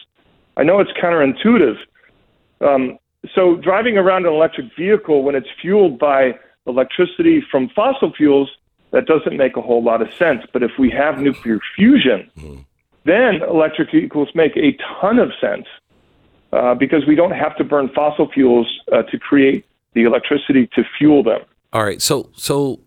I 0.57 0.63
know 0.63 0.81
it's 0.81 0.93
counterintuitive. 0.93 1.77
Um, 2.61 2.99
so 3.35 3.57
driving 3.57 3.99
around 3.99 4.27
an 4.27 4.33
electric 4.33 4.67
vehicle 4.77 5.23
when 5.23 5.35
it's 5.35 5.49
fueled 5.61 5.99
by 5.99 6.39
electricity 6.67 7.43
from 7.51 7.69
fossil 7.71 8.13
fuels, 8.13 8.51
that 8.91 9.07
doesn't 9.07 9.37
make 9.37 9.57
a 9.57 9.61
whole 9.63 9.83
lot 9.83 10.03
of 10.03 10.13
sense. 10.15 10.43
But 10.53 10.63
if 10.63 10.73
we 10.79 10.91
have 10.91 11.19
nuclear 11.19 11.59
fusion, 11.75 12.31
then 13.05 13.43
electric 13.43 13.91
vehicles 13.91 14.29
make 14.35 14.57
a 14.57 14.77
ton 15.01 15.19
of 15.19 15.33
sense 15.41 15.67
uh, 16.53 16.75
because 16.75 17.07
we 17.07 17.15
don't 17.15 17.33
have 17.33 17.57
to 17.57 17.65
burn 17.65 17.89
fossil 17.95 18.31
fuels 18.31 18.67
uh, 18.93 19.03
to 19.05 19.19
create 19.19 19.65
the 19.95 20.05
electricity 20.05 20.69
to 20.75 20.85
fuel 20.99 21.23
them. 21.23 21.41
All 21.73 21.85
right, 21.85 22.01
so 22.01 22.31
so 22.35 22.81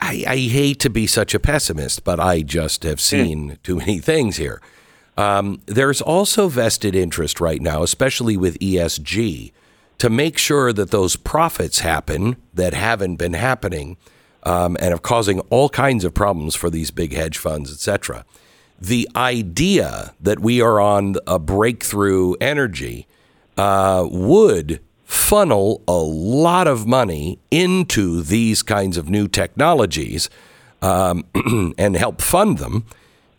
I, 0.00 0.24
I 0.26 0.36
hate 0.36 0.78
to 0.80 0.90
be 0.90 1.06
such 1.06 1.34
a 1.34 1.40
pessimist, 1.40 2.04
but 2.04 2.18
I 2.20 2.42
just 2.42 2.82
have 2.84 3.00
seen 3.00 3.58
too 3.62 3.76
many 3.76 3.98
things 3.98 4.36
here. 4.36 4.60
Um, 5.16 5.60
there's 5.66 6.00
also 6.00 6.48
vested 6.48 6.94
interest 6.94 7.40
right 7.40 7.60
now, 7.60 7.82
especially 7.82 8.36
with 8.36 8.58
ESG, 8.58 9.52
to 10.00 10.08
make 10.08 10.38
sure 10.38 10.72
that 10.72 10.90
those 10.90 11.14
profits 11.14 11.80
happen 11.80 12.36
that 12.54 12.72
haven't 12.72 13.16
been 13.16 13.34
happening 13.34 13.98
um, 14.44 14.74
and 14.80 14.94
are 14.94 14.98
causing 14.98 15.40
all 15.50 15.68
kinds 15.68 16.06
of 16.06 16.14
problems 16.14 16.54
for 16.54 16.70
these 16.70 16.90
big 16.90 17.12
hedge 17.12 17.36
funds, 17.36 17.70
etc. 17.70 18.24
The 18.80 19.06
idea 19.14 20.14
that 20.18 20.40
we 20.40 20.62
are 20.62 20.80
on 20.80 21.16
a 21.26 21.38
breakthrough 21.38 22.32
energy 22.40 23.06
uh, 23.58 24.08
would 24.10 24.80
funnel 25.04 25.82
a 25.86 25.98
lot 25.98 26.66
of 26.66 26.86
money 26.86 27.38
into 27.50 28.22
these 28.22 28.62
kinds 28.62 28.96
of 28.96 29.10
new 29.10 29.28
technologies 29.28 30.30
um, 30.80 31.26
and 31.76 31.94
help 31.94 32.22
fund 32.22 32.56
them. 32.56 32.86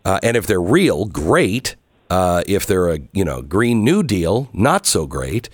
Uh, 0.04 0.20
and 0.22 0.36
if 0.36 0.46
they're 0.46 0.62
real, 0.62 1.06
great. 1.06 1.74
Uh, 2.08 2.44
if 2.46 2.66
they're 2.66 2.88
a 2.88 3.00
you 3.12 3.24
know 3.24 3.42
Green 3.42 3.82
New 3.82 4.04
Deal, 4.04 4.48
not 4.52 4.86
so 4.86 5.08
great. 5.08 5.48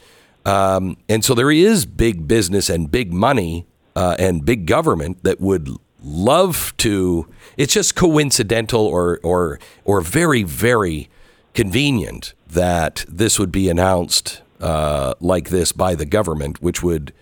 Um, 0.48 0.96
and 1.10 1.22
so 1.22 1.34
there 1.34 1.50
is 1.50 1.84
big 1.84 2.26
business 2.26 2.70
and 2.70 2.90
big 2.90 3.12
money 3.12 3.66
uh, 3.94 4.16
and 4.18 4.46
big 4.46 4.64
government 4.64 5.22
that 5.22 5.42
would 5.42 5.68
love 6.02 6.72
to. 6.78 7.28
It's 7.58 7.74
just 7.74 7.94
coincidental 7.94 8.86
or 8.86 9.20
or 9.22 9.58
or 9.84 10.00
very 10.00 10.42
very 10.44 11.10
convenient 11.52 12.32
that 12.46 13.04
this 13.08 13.38
would 13.38 13.52
be 13.52 13.68
announced 13.68 14.40
uh, 14.60 15.12
like 15.20 15.50
this 15.50 15.72
by 15.72 15.94
the 15.94 16.06
government, 16.06 16.62
which 16.62 16.82
would 16.82 17.12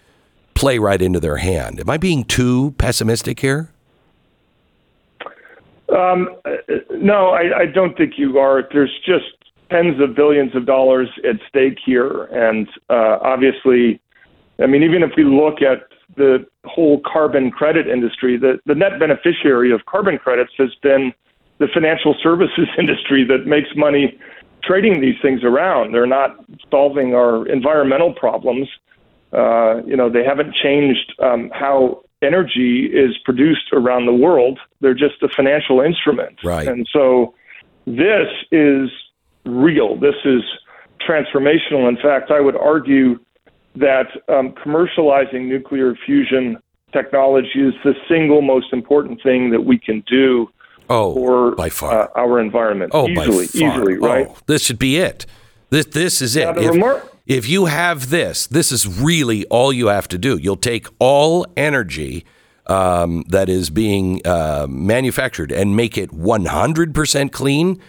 play 0.55 0.79
right 0.79 1.03
into 1.03 1.19
their 1.19 1.39
hand. 1.39 1.81
Am 1.81 1.91
I 1.91 1.97
being 1.97 2.23
too 2.23 2.77
pessimistic 2.79 3.41
here? 3.41 3.71
Um, 5.89 6.29
uh, 6.45 6.51
no, 6.93 7.31
I, 7.31 7.63
I 7.63 7.67
don't 7.67 7.97
think 7.97 8.19
you 8.19 8.39
are. 8.39 8.69
There's 8.73 8.97
just 9.05 9.36
tens 9.71 10.01
of 10.01 10.15
billions 10.15 10.55
of 10.55 10.67
dollars 10.67 11.09
at 11.29 11.37
stake 11.49 11.79
here, 11.85 12.25
and 12.25 12.69
uh, 12.89 13.19
obviously, 13.23 14.01
I 14.61 14.67
mean, 14.67 14.83
even 14.83 15.03
if 15.03 15.11
we 15.17 15.25
look 15.25 15.61
at 15.63 15.89
the 16.17 16.47
whole 16.65 17.01
carbon 17.01 17.51
credit 17.51 17.87
industry, 17.89 18.37
the, 18.37 18.59
the 18.67 18.75
net 18.75 18.99
beneficiary 18.99 19.73
of 19.73 19.85
carbon 19.87 20.19
credits 20.19 20.53
has 20.59 20.75
been 20.83 21.13
the 21.59 21.67
financial 21.73 22.15
services 22.23 22.69
industry 22.79 23.25
that 23.25 23.47
makes 23.47 23.69
money 23.77 24.19
trading 24.63 25.01
these 25.01 25.17
things 25.23 25.45
around. 25.45 25.93
They're 25.93 26.07
not 26.07 26.45
solving 26.71 27.15
our 27.15 27.47
environmental 27.49 28.13
problems. 28.13 28.69
Uh, 29.33 29.83
you 29.85 29.97
know, 29.97 30.09
they 30.11 30.25
haven't 30.25 30.55
changed 30.55 31.15
um, 31.23 31.51
how 31.53 32.03
energy 32.23 32.87
is 32.87 33.17
produced 33.25 33.73
around 33.73 34.07
the 34.07 34.13
world. 34.13 34.59
They're 34.81 34.95
just 34.95 35.23
a 35.23 35.29
financial 35.29 35.81
instrument. 35.81 36.39
Right. 36.43 36.67
And 36.67 36.89
so 36.93 37.35
this 37.87 38.29
is 38.51 38.91
real. 39.47 39.97
This 39.99 40.15
is 40.25 40.43
transformational. 41.09 41.89
In 41.89 41.97
fact, 42.03 42.31
I 42.31 42.41
would 42.41 42.57
argue 42.57 43.19
that 43.77 44.07
um, 44.29 44.53
commercializing 44.53 45.49
nuclear 45.49 45.95
fusion 46.07 46.59
technology 46.93 47.61
is 47.61 47.75
the 47.85 47.95
single 48.09 48.43
most 48.43 48.73
important 48.73 49.23
thing 49.23 49.51
that 49.51 49.61
we 49.61 49.79
can 49.79 50.03
do 50.09 50.49
Oh, 50.89 51.15
for 51.15 51.55
by 51.57 51.69
far. 51.69 52.03
Uh, 52.03 52.21
our 52.21 52.39
environment. 52.41 52.93
Oh, 52.95 53.09
easily, 53.09 53.47
by 53.47 53.51
far. 53.51 53.77
easily, 53.77 53.95
right? 53.95 54.27
Oh, 54.31 54.37
this 54.47 54.65
should 54.65 54.79
be 54.79 54.97
it. 54.99 55.27
This 55.71 55.87
this 55.87 56.23
is 56.23 56.37
it. 56.37 56.49
If, 56.57 56.75
remar- 56.75 57.03
if 57.27 57.49
you 57.49 57.65
have 57.65 58.11
this, 58.11 58.47
this 58.47 58.71
is 58.71 58.87
really 59.01 59.45
all 59.47 59.73
you 59.73 59.89
have 59.89 60.07
to 60.09 60.19
do. 60.19 60.37
You'll 60.39 60.57
take 60.57 60.87
all 61.01 61.45
energy 61.57 62.25
um, 62.69 63.25
that 63.29 63.49
is 63.49 63.69
being 63.69 64.25
uh, 64.25 64.67
manufactured 64.71 65.51
and 65.51 65.75
make 65.75 65.99
it 65.99 66.11
100% 66.11 67.33
clean. 67.33 67.81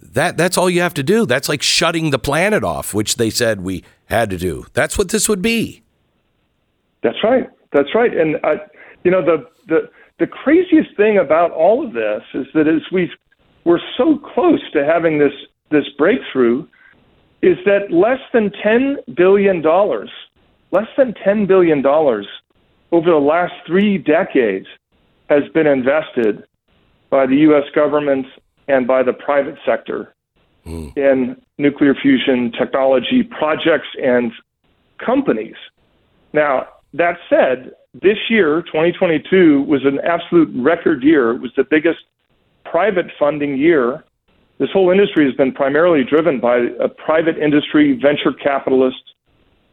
That 0.00 0.36
that's 0.36 0.56
all 0.56 0.70
you 0.70 0.80
have 0.80 0.94
to 0.94 1.02
do. 1.02 1.26
That's 1.26 1.48
like 1.48 1.62
shutting 1.62 2.10
the 2.10 2.18
planet 2.18 2.64
off, 2.64 2.94
which 2.94 3.16
they 3.16 3.30
said 3.30 3.62
we 3.62 3.84
had 4.06 4.30
to 4.30 4.36
do. 4.36 4.66
That's 4.72 4.96
what 4.96 5.10
this 5.10 5.28
would 5.28 5.42
be. 5.42 5.82
That's 7.02 7.22
right. 7.22 7.48
That's 7.72 7.94
right. 7.94 8.16
And 8.16 8.36
uh, 8.44 8.56
you 9.04 9.10
know 9.10 9.24
the 9.24 9.46
the 9.66 9.90
the 10.18 10.26
craziest 10.26 10.96
thing 10.96 11.18
about 11.18 11.50
all 11.52 11.86
of 11.86 11.92
this 11.92 12.22
is 12.34 12.46
that 12.54 12.68
as 12.68 12.82
we 12.92 13.10
we're 13.64 13.80
so 13.96 14.18
close 14.18 14.62
to 14.72 14.84
having 14.84 15.18
this 15.18 15.32
this 15.70 15.84
breakthrough, 15.96 16.66
is 17.42 17.56
that 17.66 17.90
less 17.90 18.20
than 18.32 18.50
ten 18.62 18.98
billion 19.16 19.62
dollars, 19.62 20.10
less 20.70 20.88
than 20.96 21.14
ten 21.24 21.46
billion 21.46 21.82
dollars 21.82 22.26
over 22.92 23.10
the 23.10 23.16
last 23.16 23.52
three 23.66 23.98
decades 23.98 24.66
has 25.28 25.42
been 25.52 25.66
invested 25.66 26.44
by 27.10 27.26
the 27.26 27.36
U.S. 27.36 27.64
government 27.74 28.26
and 28.68 28.86
by 28.86 29.02
the 29.02 29.12
private 29.12 29.56
sector 29.66 30.14
in 30.96 31.40
nuclear 31.56 31.94
fusion 31.94 32.52
technology 32.52 33.22
projects 33.22 33.88
and 34.02 34.32
companies. 35.04 35.56
Now, 36.32 36.68
that 36.94 37.16
said, 37.28 37.72
this 37.94 38.18
year, 38.28 38.62
2022, 38.62 39.62
was 39.62 39.84
an 39.84 39.98
absolute 40.00 40.50
record 40.54 41.02
year. 41.02 41.30
It 41.30 41.40
was 41.40 41.52
the 41.56 41.64
biggest 41.64 42.00
private 42.64 43.06
funding 43.18 43.56
year. 43.56 44.04
This 44.58 44.70
whole 44.72 44.90
industry 44.90 45.24
has 45.24 45.34
been 45.34 45.52
primarily 45.52 46.04
driven 46.04 46.40
by 46.40 46.68
a 46.80 46.88
private 46.88 47.38
industry, 47.38 47.98
venture 48.00 48.32
capitalists. 48.32 49.14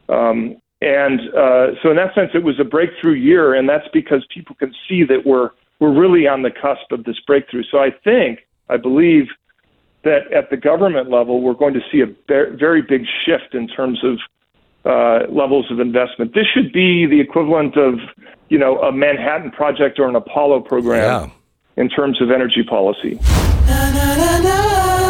Um, 0.07 0.57
and 0.81 1.19
uh, 1.35 1.67
so, 1.81 1.89
in 1.89 1.97
that 1.97 2.13
sense, 2.13 2.31
it 2.33 2.43
was 2.43 2.59
a 2.59 2.63
breakthrough 2.63 3.13
year, 3.13 3.55
and 3.55 3.67
that's 3.67 3.87
because 3.91 4.25
people 4.33 4.55
can 4.55 4.73
see 4.87 5.03
that 5.03 5.25
we're 5.25 5.49
we're 5.79 5.93
really 5.93 6.27
on 6.27 6.41
the 6.41 6.51
cusp 6.51 6.91
of 6.91 7.03
this 7.03 7.19
breakthrough. 7.25 7.63
So, 7.69 7.79
I 7.79 7.89
think, 8.03 8.39
I 8.69 8.77
believe 8.77 9.27
that 10.03 10.31
at 10.31 10.49
the 10.49 10.57
government 10.57 11.09
level, 11.09 11.41
we're 11.41 11.53
going 11.53 11.73
to 11.73 11.81
see 11.91 12.01
a 12.01 12.07
be- 12.07 12.55
very 12.57 12.81
big 12.81 13.05
shift 13.25 13.53
in 13.53 13.67
terms 13.67 14.03
of 14.03 14.19
uh, 14.85 15.25
levels 15.31 15.69
of 15.71 15.79
investment. 15.79 16.33
This 16.35 16.45
should 16.53 16.71
be 16.71 17.05
the 17.07 17.19
equivalent 17.19 17.75
of, 17.75 17.95
you 18.49 18.57
know, 18.59 18.77
a 18.81 18.91
Manhattan 18.91 19.49
Project 19.51 19.99
or 19.99 20.07
an 20.07 20.15
Apollo 20.15 20.61
program 20.61 21.31
Yeah. 21.77 21.81
in 21.83 21.89
terms 21.89 22.21
of 22.21 22.29
energy 22.29 22.63
policy. 22.63 23.19
Na, 23.67 23.91
na, 23.91 24.15
na, 24.15 24.39
na. 24.39 25.04